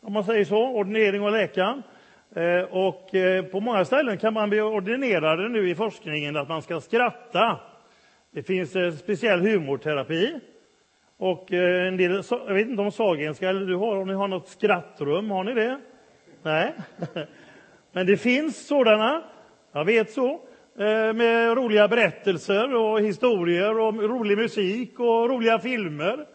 om 0.00 0.12
man 0.12 0.24
säger 0.24 0.44
så, 0.44 0.68
ordinering 0.68 1.22
och 1.22 1.32
läkaren. 1.32 1.82
Eh, 2.36 2.62
och 2.70 3.14
eh, 3.14 3.44
på 3.44 3.60
många 3.60 3.84
ställen 3.84 4.18
kan 4.18 4.34
man 4.34 4.50
bli 4.50 4.60
ordinerade 4.60 5.48
nu 5.48 5.70
i 5.70 5.74
forskningen 5.74 6.36
att 6.36 6.48
man 6.48 6.62
ska 6.62 6.80
skratta. 6.80 7.60
Det 8.30 8.42
finns 8.42 8.76
eh, 8.76 8.92
speciell 8.92 9.40
humorterapi 9.40 10.40
och 11.16 11.52
en 11.52 11.96
del, 11.96 12.22
jag 12.30 12.54
vet 12.54 12.68
inte 12.68 12.82
om 12.82 12.92
Sahlgrenska 12.92 13.48
eller 13.48 13.66
du 13.66 13.76
har, 13.76 13.96
om 13.96 14.08
ni 14.08 14.14
har 14.14 14.28
något 14.28 14.48
skrattrum, 14.48 15.30
har 15.30 15.44
ni 15.44 15.54
det? 15.54 15.80
Nej. 16.42 16.74
Men 17.92 18.06
det 18.06 18.16
finns 18.16 18.66
sådana, 18.66 19.22
jag 19.72 19.84
vet 19.84 20.10
så. 20.10 20.40
Eh, 20.78 21.12
med 21.12 21.56
roliga 21.56 21.88
berättelser 21.88 22.74
och 22.74 23.00
historier 23.00 23.78
och 23.78 23.94
rolig 23.94 24.38
musik 24.38 25.00
och 25.00 25.30
roliga 25.30 25.58
filmer 25.58 26.26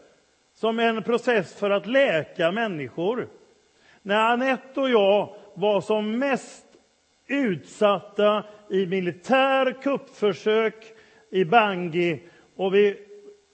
som 0.54 0.80
en 0.80 1.04
process 1.04 1.60
för 1.60 1.70
att 1.70 1.88
läka 1.88 2.52
människor. 2.52 3.28
När 4.02 4.16
Anette 4.16 4.80
och 4.80 4.90
jag 4.90 5.36
var 5.54 5.82
som 5.82 6.20
mest 6.20 6.66
utsatta 7.28 8.44
i 8.70 8.86
militär 8.86 9.82
kuppförsök 9.82 10.86
i 11.32 11.46
Bangui 11.46 12.24
och 12.56 12.74
vi, 12.74 12.98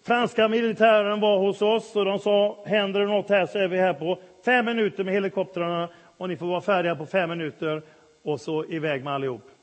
franska 0.08 0.48
militären 0.48 1.20
var 1.20 1.40
hos 1.40 1.62
oss 1.62 1.96
och 1.96 2.06
de 2.06 2.20
sa 2.20 2.64
händer 2.66 3.00
det 3.00 3.08
något 3.08 3.30
här 3.30 3.46
så 3.46 3.60
är 3.60 3.68
vi 3.68 3.78
här 3.78 3.94
på 3.94 4.20
fem 4.46 4.66
minuter 4.66 5.04
med 5.04 5.14
helikoptrarna 5.14 5.90
och 6.18 6.30
ni 6.30 6.38
får 6.38 6.48
vara 6.48 6.62
färdiga 6.62 6.96
på 6.96 7.06
fem 7.06 7.30
minuter 7.30 7.84
och 8.24 8.42
så 8.42 8.66
iväg 8.66 9.04
med 9.04 9.14
allihop. 9.14 9.55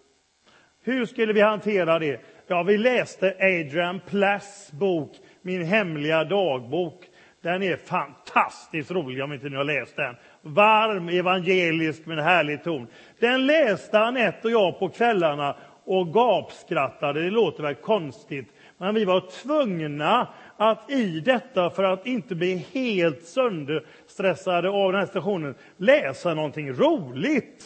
Hur 0.85 1.07
skulle 1.07 1.33
vi 1.33 1.41
hantera 1.41 1.99
det? 1.99 2.21
Ja, 2.47 2.62
vi 2.62 2.79
läste 2.79 3.35
Adrian 3.41 4.01
Plass 4.01 4.73
bok 4.73 5.17
Min 5.43 5.65
hemliga 5.65 6.25
dagbok. 6.25 7.05
Den 7.43 7.62
är 7.62 7.77
fantastiskt 7.77 8.91
rolig 8.91 9.25
om 9.25 9.33
inte 9.33 9.49
ni 9.49 9.57
har 9.57 9.65
läst 9.65 9.97
den. 9.97 10.15
Varm, 10.43 11.09
evangelisk 11.09 12.07
med 12.07 12.19
en 12.19 12.25
härlig 12.25 12.65
ton. 12.65 12.87
Den 13.21 13.47
läste 13.47 13.99
Anette 13.99 14.49
och 14.49 14.53
jag 14.53 14.79
på 14.79 14.89
kvällarna 14.89 15.57
och 15.85 16.15
gapskrattade. 16.15 17.23
Det 17.23 17.31
låter 17.31 17.62
väl 17.62 17.75
konstigt, 17.75 18.49
men 18.79 18.95
vi 18.95 19.05
var 19.05 19.43
tvungna 19.43 20.29
att 20.57 20.91
i 20.91 21.21
detta, 21.21 21.71
för 21.71 21.85
att 21.85 22.07
inte 22.07 22.35
bli 22.35 22.67
helt 22.73 23.23
sönderstressade 23.23 24.71
av 24.71 24.93
den 24.93 25.01
här 25.01 25.07
stationen, 25.07 25.55
läsa 25.77 26.35
någonting 26.35 26.73
roligt. 26.73 27.65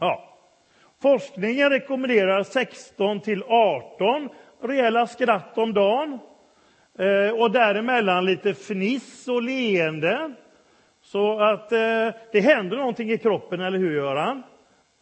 Ja. 0.00 0.27
Forskningen 1.02 1.70
rekommenderar 1.70 2.42
16 2.42 3.20
till 3.20 3.42
18 3.42 4.28
rejäla 4.62 5.06
skratt 5.06 5.58
om 5.58 5.74
dagen. 5.74 6.18
Eh, 6.98 7.40
och 7.40 7.50
däremellan 7.50 8.24
lite 8.24 8.54
fniss 8.54 9.28
och 9.28 9.42
leende. 9.42 10.34
Så 11.02 11.40
att 11.40 11.72
eh, 11.72 12.08
det 12.32 12.40
händer 12.40 12.76
någonting 12.76 13.10
i 13.10 13.18
kroppen, 13.18 13.60
eller 13.60 13.78
hur 13.78 13.96
Göran? 13.96 14.42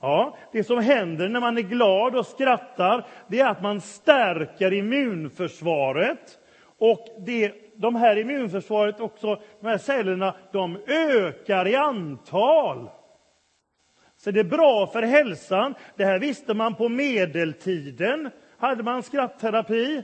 Ja, 0.01 0.37
det 0.53 0.65
som 0.65 0.79
händer 0.79 1.29
när 1.29 1.41
man 1.41 1.59
är 1.59 1.63
glad 1.63 2.17
och 2.17 2.27
skrattar, 2.27 3.07
det 3.29 3.41
är 3.41 3.49
att 3.49 3.63
man 3.63 3.81
stärker 3.81 4.73
immunförsvaret. 4.73 6.39
Och 6.79 7.07
det, 7.27 7.53
de 7.77 7.95
här 7.95 8.19
immunförsvaret 8.19 9.01
också, 9.01 9.41
de 9.61 9.67
här 9.67 9.79
cellerna, 9.79 10.35
de 10.53 10.79
ökar 10.87 11.69
i 11.69 11.77
antal. 11.77 12.91
Så 14.27 14.33
det 14.33 14.41
är 14.41 14.45
bra 14.45 14.87
för 14.87 15.03
hälsan. 15.03 15.75
Det 15.97 16.05
här 16.05 16.19
visste 16.19 16.55
man 16.55 16.75
på 16.75 16.89
medeltiden. 16.89 18.31
Hade 18.59 18.83
man 18.83 19.03
skrattterapi. 19.03 20.03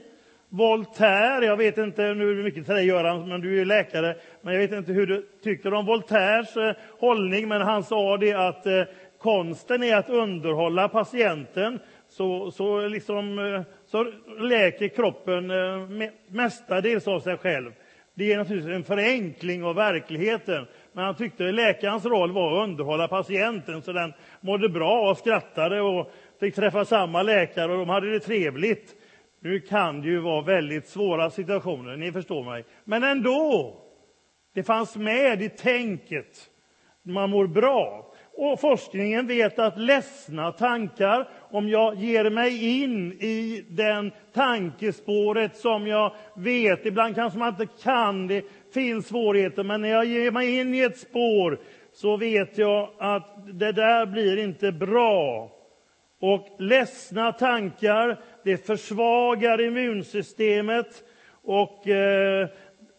Voltaire, 0.48 1.44
jag 1.44 1.56
vet 1.56 1.78
inte, 1.78 2.14
nu 2.14 2.30
är 2.30 2.34
det 2.34 2.42
mycket 2.42 2.66
till 2.66 2.74
dig 2.74 2.86
Göran, 2.86 3.28
men 3.28 3.40
du 3.40 3.60
är 3.60 3.64
läkare, 3.64 4.16
men 4.40 4.54
jag 4.54 4.60
vet 4.60 4.72
inte 4.72 4.92
hur 4.92 5.06
du 5.06 5.28
tycker 5.42 5.74
om 5.74 5.86
Voltaires 5.86 6.56
eh, 6.56 6.74
hållning, 6.98 7.48
men 7.48 7.60
han 7.60 7.84
sa 7.84 8.16
det 8.16 8.32
att 8.32 8.66
eh, 8.66 8.82
konsten 9.18 9.82
är 9.82 9.96
att 9.96 10.10
underhålla 10.10 10.88
patienten, 10.88 11.78
så, 12.08 12.50
så, 12.50 12.88
liksom, 12.88 13.38
eh, 13.38 13.62
så 13.86 14.12
läker 14.38 14.88
kroppen 14.88 15.50
eh, 15.50 16.10
mestadels 16.28 17.08
av 17.08 17.20
sig 17.20 17.36
själv. 17.36 17.72
Det 18.14 18.32
är 18.32 18.38
naturligtvis 18.38 18.74
en 18.74 18.84
förenkling 18.84 19.64
av 19.64 19.74
verkligheten, 19.74 20.66
men 20.92 21.04
han 21.04 21.14
tyckte 21.14 21.52
läkarens 21.52 22.04
roll 22.04 22.32
var 22.32 22.62
att 22.62 22.68
underhålla 22.68 23.08
patienten, 23.08 23.82
så 23.82 23.92
den 23.92 24.12
mådde 24.40 24.68
bra 24.68 25.10
och 25.10 25.18
skrattade 25.18 25.80
och 25.80 26.12
fick 26.40 26.54
träffa 26.54 26.84
samma 26.84 27.22
läkare 27.22 27.72
och 27.72 27.78
de 27.78 27.88
hade 27.88 28.12
det 28.12 28.20
trevligt. 28.20 28.94
Nu 29.40 29.60
kan 29.60 30.00
det 30.00 30.08
ju 30.08 30.18
vara 30.18 30.42
väldigt 30.42 30.88
svåra 30.88 31.30
situationer, 31.30 31.96
ni 31.96 32.12
förstår 32.12 32.44
mig. 32.44 32.64
Men 32.84 33.02
ändå, 33.02 33.76
det 34.54 34.62
fanns 34.62 34.96
med 34.96 35.42
i 35.42 35.48
tänket. 35.48 36.48
Man 37.02 37.30
mår 37.30 37.46
bra. 37.46 38.12
Och 38.34 38.60
forskningen 38.60 39.26
vet 39.26 39.58
att 39.58 39.78
ledsna 39.78 40.52
tankar, 40.52 41.28
om 41.50 41.68
jag 41.68 41.94
ger 41.94 42.30
mig 42.30 42.82
in 42.82 43.12
i 43.12 43.64
den 43.68 44.12
tankespåret 44.34 45.56
som 45.56 45.86
jag 45.86 46.12
vet, 46.36 46.86
ibland 46.86 47.14
kanske 47.14 47.38
man 47.38 47.48
inte 47.48 47.82
kan, 47.82 48.26
det 48.26 48.44
finns 48.72 49.06
svårigheter, 49.06 49.62
men 49.62 49.80
när 49.80 49.88
jag 49.88 50.04
ger 50.04 50.30
mig 50.30 50.58
in 50.58 50.74
i 50.74 50.80
ett 50.80 50.98
spår 50.98 51.58
så 51.92 52.16
vet 52.16 52.58
jag 52.58 52.90
att 52.98 53.36
det 53.46 53.72
där 53.72 54.06
blir 54.06 54.36
inte 54.36 54.72
bra. 54.72 55.52
Och 56.20 56.48
ledsna 56.58 57.32
tankar, 57.32 58.20
det 58.44 58.66
försvagar 58.66 59.60
immunsystemet 59.60 61.04
och 61.42 61.88
eh, 61.88 62.48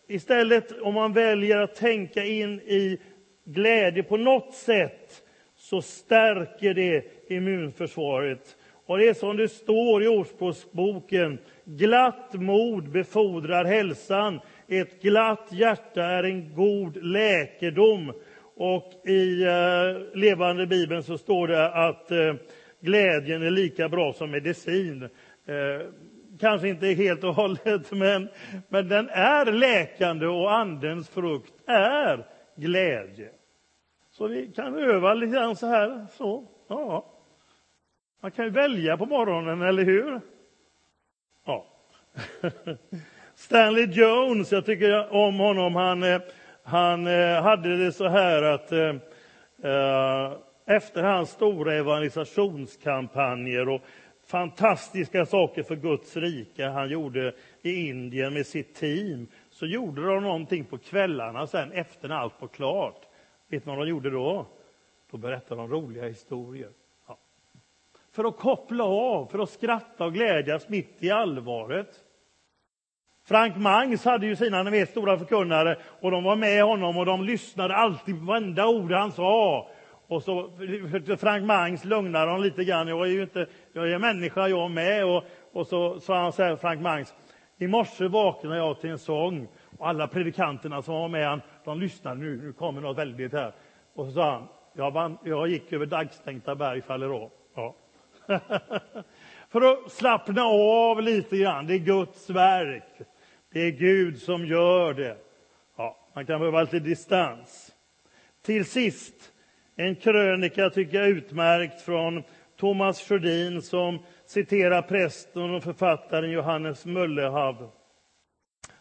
istället 0.08 0.82
om 0.82 0.94
man 0.94 1.14
väljer 1.14 1.58
att 1.58 1.76
tänka 1.76 2.26
in 2.26 2.60
i 2.60 3.00
glädje 3.46 4.04
på 4.04 4.18
något 4.18 4.54
sätt 4.54 5.24
så 5.56 5.82
stärker 5.82 6.74
det 6.74 7.06
immunförsvaret. 7.30 8.58
Och 8.86 8.98
det 8.98 9.08
är 9.08 9.14
som 9.14 9.38
det 9.38 9.48
står 9.48 10.04
i 10.04 10.08
Ordspråksboken. 10.08 11.38
Glatt 11.66 12.34
mod 12.34 12.90
befordrar 12.90 13.66
hälsan. 13.66 14.40
Ett 14.80 15.02
glatt 15.02 15.48
hjärta 15.52 16.04
är 16.04 16.24
en 16.24 16.54
god 16.54 17.04
läkedom. 17.04 18.14
Och 18.56 19.08
i 19.08 19.44
eh, 19.44 20.18
Levande 20.18 20.68
Bibeln 20.68 21.04
så 21.04 21.18
står 21.18 21.48
det 21.48 21.74
att 21.74 22.12
eh, 22.12 22.34
glädjen 22.80 23.44
är 23.44 23.52
lika 23.52 23.90
bra 23.90 24.14
som 24.14 24.32
medicin. 24.32 25.04
Eh, 25.46 25.88
kanske 26.40 26.70
inte 26.70 26.88
helt 26.88 27.24
och 27.24 27.36
hållet, 27.36 27.92
men, 27.92 28.30
men 28.68 28.90
den 28.90 29.10
är 29.10 29.52
läkande 29.52 30.28
och 30.28 30.52
Andens 30.52 31.10
frukt 31.10 31.54
är 31.66 32.26
glädje. 32.56 33.30
Så 34.12 34.28
vi 34.28 34.48
kan 34.48 34.76
öva 34.76 35.14
lite 35.14 35.34
grann 35.34 35.56
så 35.56 35.68
här. 35.68 36.06
Så, 36.12 36.48
ja. 36.68 37.06
Man 38.22 38.32
kan 38.32 38.46
ju 38.46 38.52
välja 38.52 38.98
på 38.98 39.06
morgonen, 39.06 39.62
eller 39.62 39.84
hur? 39.84 40.22
Ja. 41.46 41.66
Stanley 43.44 43.86
Jones, 43.86 44.52
jag 44.52 44.66
tycker 44.66 45.14
om 45.14 45.40
honom. 45.40 45.76
Han, 45.76 46.04
eh, 46.04 46.22
han 46.64 47.08
eh, 47.08 47.42
hade 47.42 47.78
det 47.78 47.92
så 47.92 48.08
här 48.08 48.44
att 48.44 48.72
eh, 48.72 48.96
eh, 49.72 50.34
efter 50.66 51.04
hans 51.04 51.30
stora 51.30 51.74
evangelisationskampanjer 51.74 53.70
och 53.70 53.82
fantastiska 54.26 55.26
saker 55.26 55.64
för 55.64 55.76
Guds 55.76 56.18
rike 56.18 56.66
han 56.66 56.90
gjorde 56.90 57.34
i 57.62 57.88
Indien 57.90 58.34
med 58.34 58.48
sitt 58.48 58.76
team, 58.76 59.28
så 59.50 59.66
gjorde 59.66 60.06
de 60.06 60.24
någonting 60.24 60.66
på 60.66 60.78
kvällarna 60.78 61.48
sen 61.48 61.72
efter 61.72 62.08
när 62.08 62.16
allt 62.16 62.42
var 62.42 62.48
klart. 62.48 63.02
Vet 63.48 63.66
ni 63.66 63.76
vad 63.76 63.86
de 63.86 63.90
gjorde 63.90 64.10
då? 64.10 64.46
Då 65.12 65.18
berättade 65.18 65.62
de 65.62 65.70
roliga 65.70 66.08
historier. 66.08 66.70
Ja. 67.08 67.18
För 68.12 68.24
att 68.24 68.38
koppla 68.38 68.84
av, 68.84 69.26
för 69.26 69.40
att 69.40 69.50
skratta 69.50 70.06
och 70.06 70.14
glädjas 70.14 70.70
mitt 70.70 70.96
i 71.00 71.12
allvaret. 71.12 72.03
Frank 73.26 73.58
Mangs 73.58 74.06
hade 74.06 74.26
ju 74.26 74.36
sina 74.36 74.64
ni 74.64 74.72
vet, 74.72 74.90
stora 74.90 75.18
förkunnare 75.18 75.78
och 76.02 76.12
de 76.12 76.24
var 76.24 76.36
med 76.36 76.64
honom 76.64 76.98
och 76.98 77.06
de 77.06 77.24
lyssnade 77.24 77.76
alltid 77.76 78.20
på 78.20 78.26
varenda 78.26 78.68
ord 78.68 78.92
han 78.92 79.12
sa. 79.12 79.68
Och 80.08 80.24
så 80.24 80.50
försökte 80.58 81.18
Frank 81.18 81.46
Mangs 81.46 81.86
lugna 81.86 82.26
dem 82.26 82.42
lite 82.42 82.64
grann. 82.64 82.88
Jag 82.88 83.02
är 83.08 83.12
ju 83.12 83.22
inte, 83.22 83.48
jag 83.74 83.92
är 83.92 84.00
människa 84.00 84.48
jag 84.48 84.72
med. 84.72 85.06
Och, 85.06 85.24
och 85.54 85.68
så 85.68 86.00
sa 86.00 86.22
han 86.22 86.34
så 86.34 86.44
här, 86.44 86.56
Frank 86.56 86.82
Mangs. 86.82 87.14
I 87.58 87.68
morse 87.68 88.08
vaknade 88.08 88.58
jag 88.58 88.82
till 88.82 88.90
en 88.90 89.00
sång 89.00 89.48
och 89.78 89.88
alla 89.88 90.08
predikanterna 90.08 90.82
som 90.82 90.94
var 90.94 91.08
med 91.08 91.28
han, 91.28 91.42
de 91.66 91.80
lyssnade 91.80 92.16
nu, 92.16 92.42
nu 92.42 92.54
kommer 92.54 92.82
något 92.82 92.98
väldigt 92.98 93.34
här. 93.34 93.54
Och 93.96 94.06
så 94.06 94.12
sa 94.12 94.32
han, 94.32 94.48
jag, 94.74 94.92
vann, 94.92 95.18
jag 95.24 95.48
gick 95.48 95.74
över 95.74 95.86
dagstänkta 95.86 96.56
berg 96.56 96.82
faller 96.82 97.10
av. 97.10 97.32
Ja. 97.56 97.76
För 99.50 99.62
att 99.62 99.92
slappna 99.92 100.44
av 100.44 101.02
lite 101.02 101.38
grann, 101.38 101.68
det 101.68 101.74
är 101.74 101.78
Guds 101.80 102.30
verk. 102.30 103.02
Det 103.54 103.62
är 103.62 103.72
Gud 103.72 104.22
som 104.22 104.46
gör 104.46 104.94
det. 104.94 105.18
Ja, 105.78 106.10
man 106.16 106.26
kan 106.26 106.40
behöva 106.40 106.62
lite 106.62 106.80
distans. 106.80 107.72
Till 108.46 108.66
sist, 108.66 109.32
en 109.76 109.96
krönika 109.96 110.70
tycker 110.70 110.98
jag 110.98 111.10
utmärkt 111.10 111.82
från 111.82 112.24
Thomas 112.60 113.02
Sjödin 113.02 113.62
som 113.62 114.00
citerar 114.26 114.82
prästen 114.82 115.56
och 115.56 115.64
författaren 115.64 116.32
Johannes 116.32 116.86
Möllehav. 116.86 117.70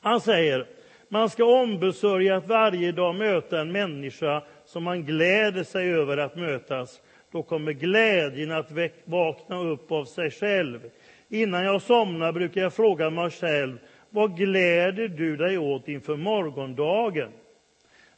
Han 0.01 0.21
säger 0.21 0.67
man 1.09 1.31
ska 1.31 1.45
ombesörja 1.45 2.37
att 2.37 2.47
varje 2.47 2.93
dag 2.93 3.15
möta 3.15 3.61
en 3.61 3.73
människa 3.73 4.43
som 4.65 4.85
man 4.85 5.05
gläder 5.05 5.65
sig 5.65 5.93
över 5.93 6.17
att 6.17 6.37
mötas. 6.37 7.01
Då 7.33 7.43
kommer 7.43 7.73
glädjen 7.73 8.53
att 8.53 8.71
vakna 9.05 9.59
upp 9.59 9.93
av 9.93 10.05
sig 10.05 10.31
själv. 10.31 10.81
Innan 11.29 11.65
jag 11.65 11.83
somnar 11.83 12.33
brukar 12.33 12.61
jag 12.61 12.75
fråga 12.75 13.11
mig 13.11 13.31
själv, 13.31 13.79
vad 14.13 14.37
gläder 14.37 15.09
du 15.09 15.37
dig 15.37 15.59
åt 15.59 15.89
inför 15.89 16.17
morgondagen? 16.17 17.31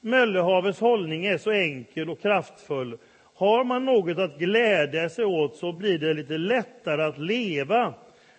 Möllehavets 0.01 0.81
hållning 0.81 1.27
är 1.27 1.39
så 1.39 1.51
enkel 1.51 2.11
och 2.11 2.21
kraftfull. 2.21 2.99
Har 3.35 3.65
man 3.65 3.85
något 3.85 4.19
att 4.19 4.39
glädja 4.39 5.09
sig 5.09 5.25
åt 5.25 5.57
så 5.57 5.73
blir 5.73 5.99
det 5.99 6.15
lite 6.15 6.39
lättare 6.39 7.03
att 7.03 7.19
leva. 7.19 7.95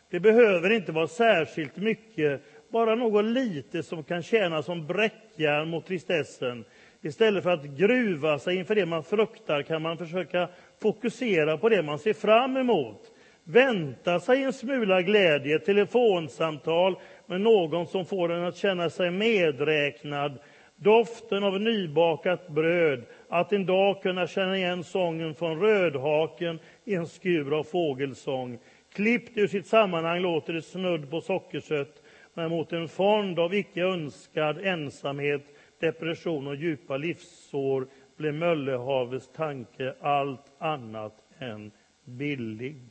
Det 0.10 0.20
behöver 0.20 0.70
inte 0.70 0.92
vara 0.92 1.08
särskilt 1.08 1.78
mycket, 1.78 2.42
bara 2.70 2.96
något 2.96 3.26
lite 3.26 3.84
som 3.84 4.04
kan 4.04 4.24
tjäna 4.24 4.64
som 4.64 4.88
bräckjärn 4.88 5.70
mot 5.70 5.88
tristessen. 5.88 6.66
Istället 7.02 7.44
för 7.44 7.52
att 7.52 7.66
gruva 7.66 8.40
sig 8.40 8.56
inför 8.56 8.76
det 8.76 8.86
man 8.86 9.04
fruktar 9.04 9.62
kan 9.62 9.82
man 9.82 9.98
försöka 9.98 10.50
fokusera 10.82 11.58
på 11.58 11.70
det 11.70 11.84
man 11.84 12.00
ser 12.00 12.14
fram 12.14 12.58
emot. 12.58 13.12
Vänta 13.44 14.20
sig 14.20 14.44
en 14.44 14.54
smula 14.54 15.02
glädje, 15.02 15.60
telefonsamtal 15.60 16.96
med 17.28 17.42
någon 17.42 17.88
som 17.88 18.06
får 18.06 18.32
en 18.32 18.44
att 18.44 18.58
känna 18.58 18.90
sig 18.90 19.12
medräknad, 19.12 20.40
doften 20.76 21.44
av 21.44 21.62
nybakat 21.62 22.48
bröd, 22.48 23.04
att 23.30 23.54
en 23.54 23.66
dag 23.66 24.02
kunna 24.02 24.28
känna 24.28 24.58
igen 24.58 24.84
sången 24.84 25.36
från 25.36 25.60
rödhaken 25.60 26.60
i 26.86 26.96
en 26.96 27.08
skur 27.08 27.58
av 27.60 27.64
fågelsång. 27.64 28.60
Klippt 28.94 29.38
ur 29.38 29.48
sitt 29.48 29.68
sammanhang 29.68 30.20
låter 30.22 30.54
det 30.54 30.62
snudd 30.62 31.10
på 31.10 31.22
sockersött, 31.22 32.04
men 32.34 32.50
mot 32.50 32.74
en 32.74 32.88
fond 32.88 33.40
av 33.40 33.54
icke 33.54 33.82
önskad 33.82 34.66
ensamhet, 34.66 35.44
depression 35.80 36.48
och 36.48 36.56
djupa 36.56 36.98
livssår 36.98 37.88
blev 38.18 38.34
Möllehavets 38.34 39.30
tanke 39.36 39.94
allt 40.02 40.52
annat 40.60 41.14
än 41.40 41.72
billig. 42.06 42.82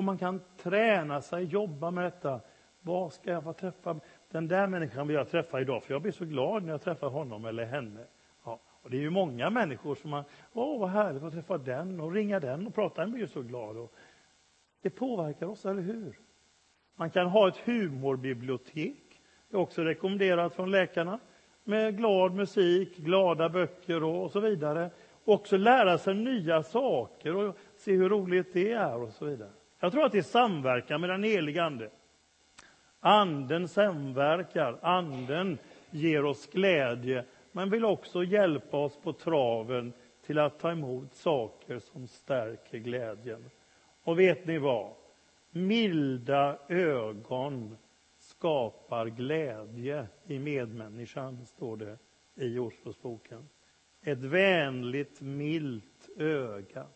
Och 0.00 0.04
man 0.04 0.18
kan 0.18 0.40
träna 0.56 1.22
sig, 1.22 1.44
jobba 1.44 1.90
med 1.90 2.04
detta. 2.04 2.40
Vad 2.80 3.12
ska 3.12 3.30
jag 3.30 3.44
få 3.44 3.52
träffa? 3.52 4.00
Den 4.30 4.48
där 4.48 4.66
människan 4.66 5.06
vill 5.06 5.16
jag 5.16 5.28
träffa 5.30 5.60
idag, 5.60 5.82
för 5.82 5.94
jag 5.94 6.02
blir 6.02 6.12
så 6.12 6.24
glad 6.24 6.62
när 6.62 6.70
jag 6.70 6.82
träffar 6.82 7.08
honom 7.08 7.44
eller 7.44 7.64
henne. 7.64 8.04
Ja, 8.44 8.60
och 8.82 8.90
det 8.90 8.96
är 8.96 9.00
ju 9.00 9.10
många 9.10 9.50
människor 9.50 9.94
som 9.94 10.10
man, 10.10 10.24
åh 10.52 10.80
vad 10.80 10.88
härligt 10.88 11.22
att 11.22 11.32
träffa 11.32 11.58
den 11.58 12.00
och 12.00 12.12
ringa 12.12 12.40
den 12.40 12.66
och 12.66 12.74
prata, 12.74 13.00
den 13.00 13.10
blir 13.10 13.20
ju 13.20 13.28
så 13.28 13.42
glad. 13.42 13.76
Och 13.76 13.92
det 14.82 14.90
påverkar 14.90 15.46
oss, 15.46 15.66
eller 15.66 15.82
hur? 15.82 16.18
Man 16.96 17.10
kan 17.10 17.26
ha 17.26 17.48
ett 17.48 17.56
humorbibliotek, 17.56 19.20
det 19.48 19.56
är 19.56 19.60
också 19.60 19.82
rekommenderat 19.82 20.54
från 20.54 20.70
läkarna, 20.70 21.18
med 21.64 21.96
glad 21.96 22.34
musik, 22.34 22.96
glada 22.96 23.48
böcker 23.48 24.02
och, 24.02 24.24
och 24.24 24.30
så 24.30 24.40
vidare. 24.40 24.90
Och 25.24 25.34
också 25.34 25.56
lära 25.56 25.98
sig 25.98 26.14
nya 26.14 26.62
saker 26.62 27.36
och 27.36 27.56
se 27.76 27.92
hur 27.92 28.08
roligt 28.08 28.52
det 28.52 28.72
är 28.72 29.02
och 29.02 29.12
så 29.12 29.24
vidare. 29.24 29.50
Jag 29.80 29.92
tror 29.92 30.04
att 30.04 30.12
det 30.12 30.18
är 30.18 30.22
samverkan 30.22 31.00
med 31.00 31.10
den 31.10 31.22
helige 31.22 31.62
Ande. 31.62 31.90
Anden 33.00 33.68
samverkar, 33.68 34.78
anden 34.82 35.58
ger 35.90 36.24
oss 36.24 36.46
glädje, 36.46 37.24
men 37.52 37.70
vill 37.70 37.84
också 37.84 38.24
hjälpa 38.24 38.76
oss 38.76 38.96
på 39.02 39.12
traven 39.12 39.92
till 40.26 40.38
att 40.38 40.58
ta 40.58 40.70
emot 40.70 41.14
saker 41.14 41.78
som 41.78 42.06
stärker 42.06 42.78
glädjen. 42.78 43.50
Och 44.02 44.18
vet 44.18 44.46
ni 44.46 44.58
vad? 44.58 44.92
Milda 45.50 46.58
ögon 46.68 47.76
skapar 48.18 49.06
glädje 49.06 50.06
i 50.26 50.38
medmänniskan, 50.38 51.46
står 51.46 51.76
det 51.76 51.98
i 52.34 52.58
Ordspråksboken. 52.58 53.48
Ett 54.02 54.18
vänligt, 54.18 55.20
milt 55.20 56.08
öga. 56.16 56.86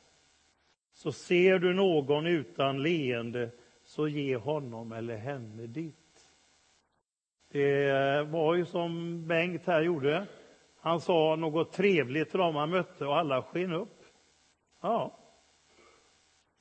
Så 0.94 1.12
ser 1.12 1.58
du 1.58 1.74
någon 1.74 2.26
utan 2.26 2.82
leende, 2.82 3.50
så 3.84 4.08
ge 4.08 4.36
honom 4.36 4.92
eller 4.92 5.16
henne 5.16 5.66
ditt. 5.66 6.28
Det 7.48 8.22
var 8.22 8.54
ju 8.54 8.66
som 8.66 9.22
Bengt 9.26 9.66
här 9.66 9.82
gjorde. 9.82 10.26
Han 10.80 11.00
sa 11.00 11.36
något 11.36 11.72
trevligt 11.72 12.30
till 12.30 12.38
dem 12.38 12.56
han 12.56 12.70
mötte 12.70 13.06
och 13.06 13.16
alla 13.16 13.42
sken 13.42 13.72
upp. 13.72 14.04
Ja. 14.80 15.18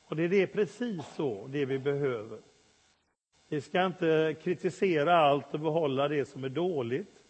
Och 0.05 0.15
det 0.15 0.41
är 0.41 0.47
precis 0.47 1.15
så, 1.15 1.47
det 1.47 1.65
vi 1.65 1.79
behöver. 1.79 2.39
Vi 3.47 3.61
ska 3.61 3.85
inte 3.85 4.35
kritisera 4.41 5.17
allt 5.17 5.53
och 5.53 5.59
behålla 5.59 6.07
det 6.07 6.25
som 6.25 6.43
är 6.43 6.49
dåligt, 6.49 7.23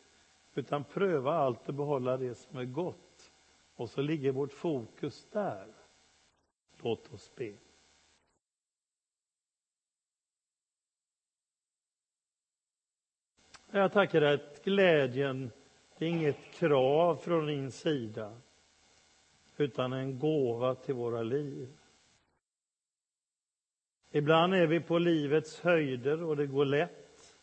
utan 0.56 0.84
pröva 0.84 1.34
allt 1.34 1.68
och 1.68 1.74
behålla 1.74 2.18
det 2.18 2.36
som 2.36 2.58
är 2.58 2.66
gott. 2.66 3.32
Och 3.76 3.90
så 3.90 4.02
ligger 4.02 4.32
vårt 4.32 4.54
fokus 4.54 5.28
där. 5.32 5.68
Låt 6.84 7.14
oss 7.14 7.32
be. 7.36 7.54
Jag 13.72 13.92
tackar 13.94 14.22
dig 14.22 14.34
att 14.34 14.64
glädjen 14.64 15.52
det 15.98 16.06
är 16.06 16.10
inget 16.10 16.52
krav 16.54 17.16
från 17.16 17.46
din 17.46 17.72
sida 17.72 18.42
utan 19.58 19.94
en 19.94 20.20
gåva 20.20 20.76
till 20.76 20.96
våra 20.96 21.24
liv. 21.24 21.78
Ibland 24.12 24.54
är 24.54 24.68
vi 24.68 24.80
på 24.80 24.98
livets 24.98 25.60
höjder 25.60 26.24
och 26.24 26.38
det 26.38 26.48
går 26.48 26.66
lätt. 26.66 27.38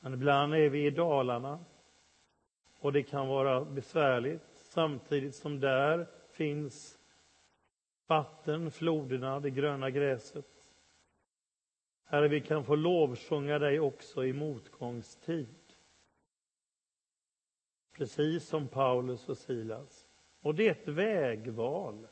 Men 0.00 0.14
ibland 0.14 0.54
är 0.54 0.68
vi 0.68 0.86
i 0.86 0.90
dalarna 0.90 1.64
och 2.78 2.92
det 2.92 3.02
kan 3.02 3.28
vara 3.28 3.64
besvärligt 3.64 4.48
samtidigt 4.54 5.34
som 5.34 5.60
där 5.60 6.06
finns 6.30 6.98
vatten, 8.06 8.70
floderna, 8.70 9.40
det 9.40 9.50
gröna 9.50 9.90
gräset. 9.90 10.46
Herre, 12.04 12.28
vi 12.28 12.40
kan 12.40 12.64
få 12.64 12.74
lovsjunga 12.74 13.58
dig 13.58 13.80
också 13.80 14.24
i 14.24 14.32
motgångstid. 14.32 15.56
Precis 17.92 18.48
som 18.48 18.68
Paulus 18.68 19.28
och 19.28 19.38
Silas. 19.38 20.08
Och 20.40 20.54
det 20.54 20.68
är 20.68 20.72
ett 20.72 20.88
vägval. 20.88 22.06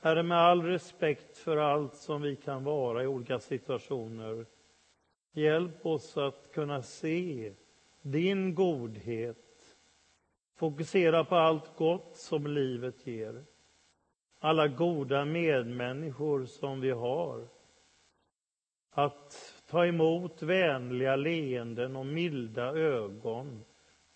Herre, 0.00 0.22
med 0.22 0.38
all 0.38 0.62
respekt 0.62 1.38
för 1.38 1.56
allt 1.56 1.94
som 1.94 2.22
vi 2.22 2.36
kan 2.36 2.64
vara 2.64 3.02
i 3.02 3.06
olika 3.06 3.38
situationer, 3.38 4.46
hjälp 5.32 5.86
oss 5.86 6.16
att 6.16 6.52
kunna 6.52 6.82
se 6.82 7.54
din 8.02 8.54
godhet, 8.54 9.76
fokusera 10.54 11.24
på 11.24 11.36
allt 11.36 11.76
gott 11.76 12.16
som 12.16 12.46
livet 12.46 13.06
ger, 13.06 13.44
alla 14.46 14.68
goda 14.68 15.24
medmänniskor 15.24 16.44
som 16.44 16.80
vi 16.80 16.90
har, 16.90 17.48
att 18.90 19.54
ta 19.68 19.86
emot 19.86 20.42
vänliga 20.42 21.16
leenden 21.16 21.96
och 21.96 22.06
milda 22.06 22.66
ögon 22.76 23.64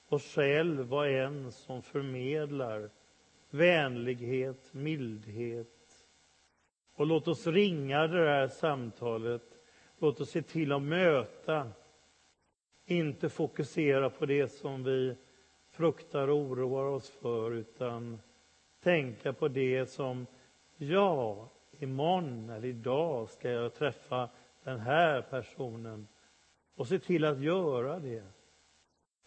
och 0.08 0.22
själv 0.22 0.86
vara 0.86 1.10
en 1.10 1.52
som 1.52 1.82
förmedlar 1.82 2.90
vänlighet, 3.50 4.74
mildhet. 4.74 6.06
Och 6.94 7.06
låt 7.06 7.28
oss 7.28 7.46
ringa 7.46 8.06
det 8.06 8.28
här 8.28 8.48
samtalet. 8.48 9.58
Låt 9.98 10.20
oss 10.20 10.30
se 10.30 10.42
till 10.42 10.72
att 10.72 10.82
möta, 10.82 11.70
inte 12.86 13.28
fokusera 13.28 14.10
på 14.10 14.26
det 14.26 14.48
som 14.48 14.84
vi 14.84 15.16
fruktar 15.70 16.28
och 16.28 16.36
oroar 16.36 16.84
oss 16.84 17.10
för, 17.10 17.52
utan 17.52 18.20
tänka 18.80 19.32
på 19.32 19.48
det 19.48 19.86
som, 19.86 20.26
ja, 20.76 21.48
imorgon 21.78 22.50
eller 22.50 22.68
idag 22.68 23.30
ska 23.30 23.50
jag 23.50 23.74
träffa 23.74 24.28
den 24.64 24.80
här 24.80 25.22
personen 25.22 26.08
och 26.74 26.88
se 26.88 26.98
till 26.98 27.24
att 27.24 27.40
göra 27.40 27.98
det. 27.98 28.24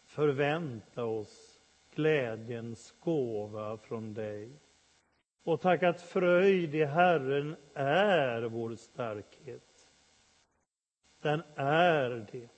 Förvänta 0.05 1.03
oss 1.05 1.59
glädjens 1.95 2.95
gåva 2.99 3.77
från 3.77 4.13
dig. 4.13 4.49
Och 5.43 5.61
tack 5.61 5.83
att 5.83 6.01
fröjd 6.01 6.75
i 6.75 6.83
Herren 6.83 7.55
är 7.73 8.41
vår 8.41 8.75
starkhet. 8.75 9.89
Den 11.21 11.43
är 11.55 12.27
det. 12.31 12.49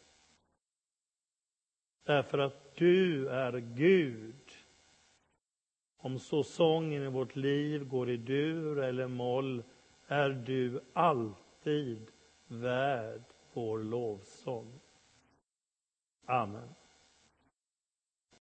Därför 2.03 2.37
att 2.37 2.75
du 2.75 3.29
är 3.29 3.57
Gud. 3.57 4.44
Om 6.05 6.19
så 6.19 6.43
sången 6.43 7.03
i 7.03 7.07
vårt 7.07 7.35
liv 7.35 7.87
går 7.87 8.09
i 8.09 8.17
dur 8.17 8.79
eller 8.79 9.07
moll 9.07 9.63
är 10.07 10.29
du 10.29 10.79
alltid 10.93 12.07
värd 12.47 13.21
vår 13.53 13.79
lovsång. 13.79 14.79
Amen. 16.25 16.69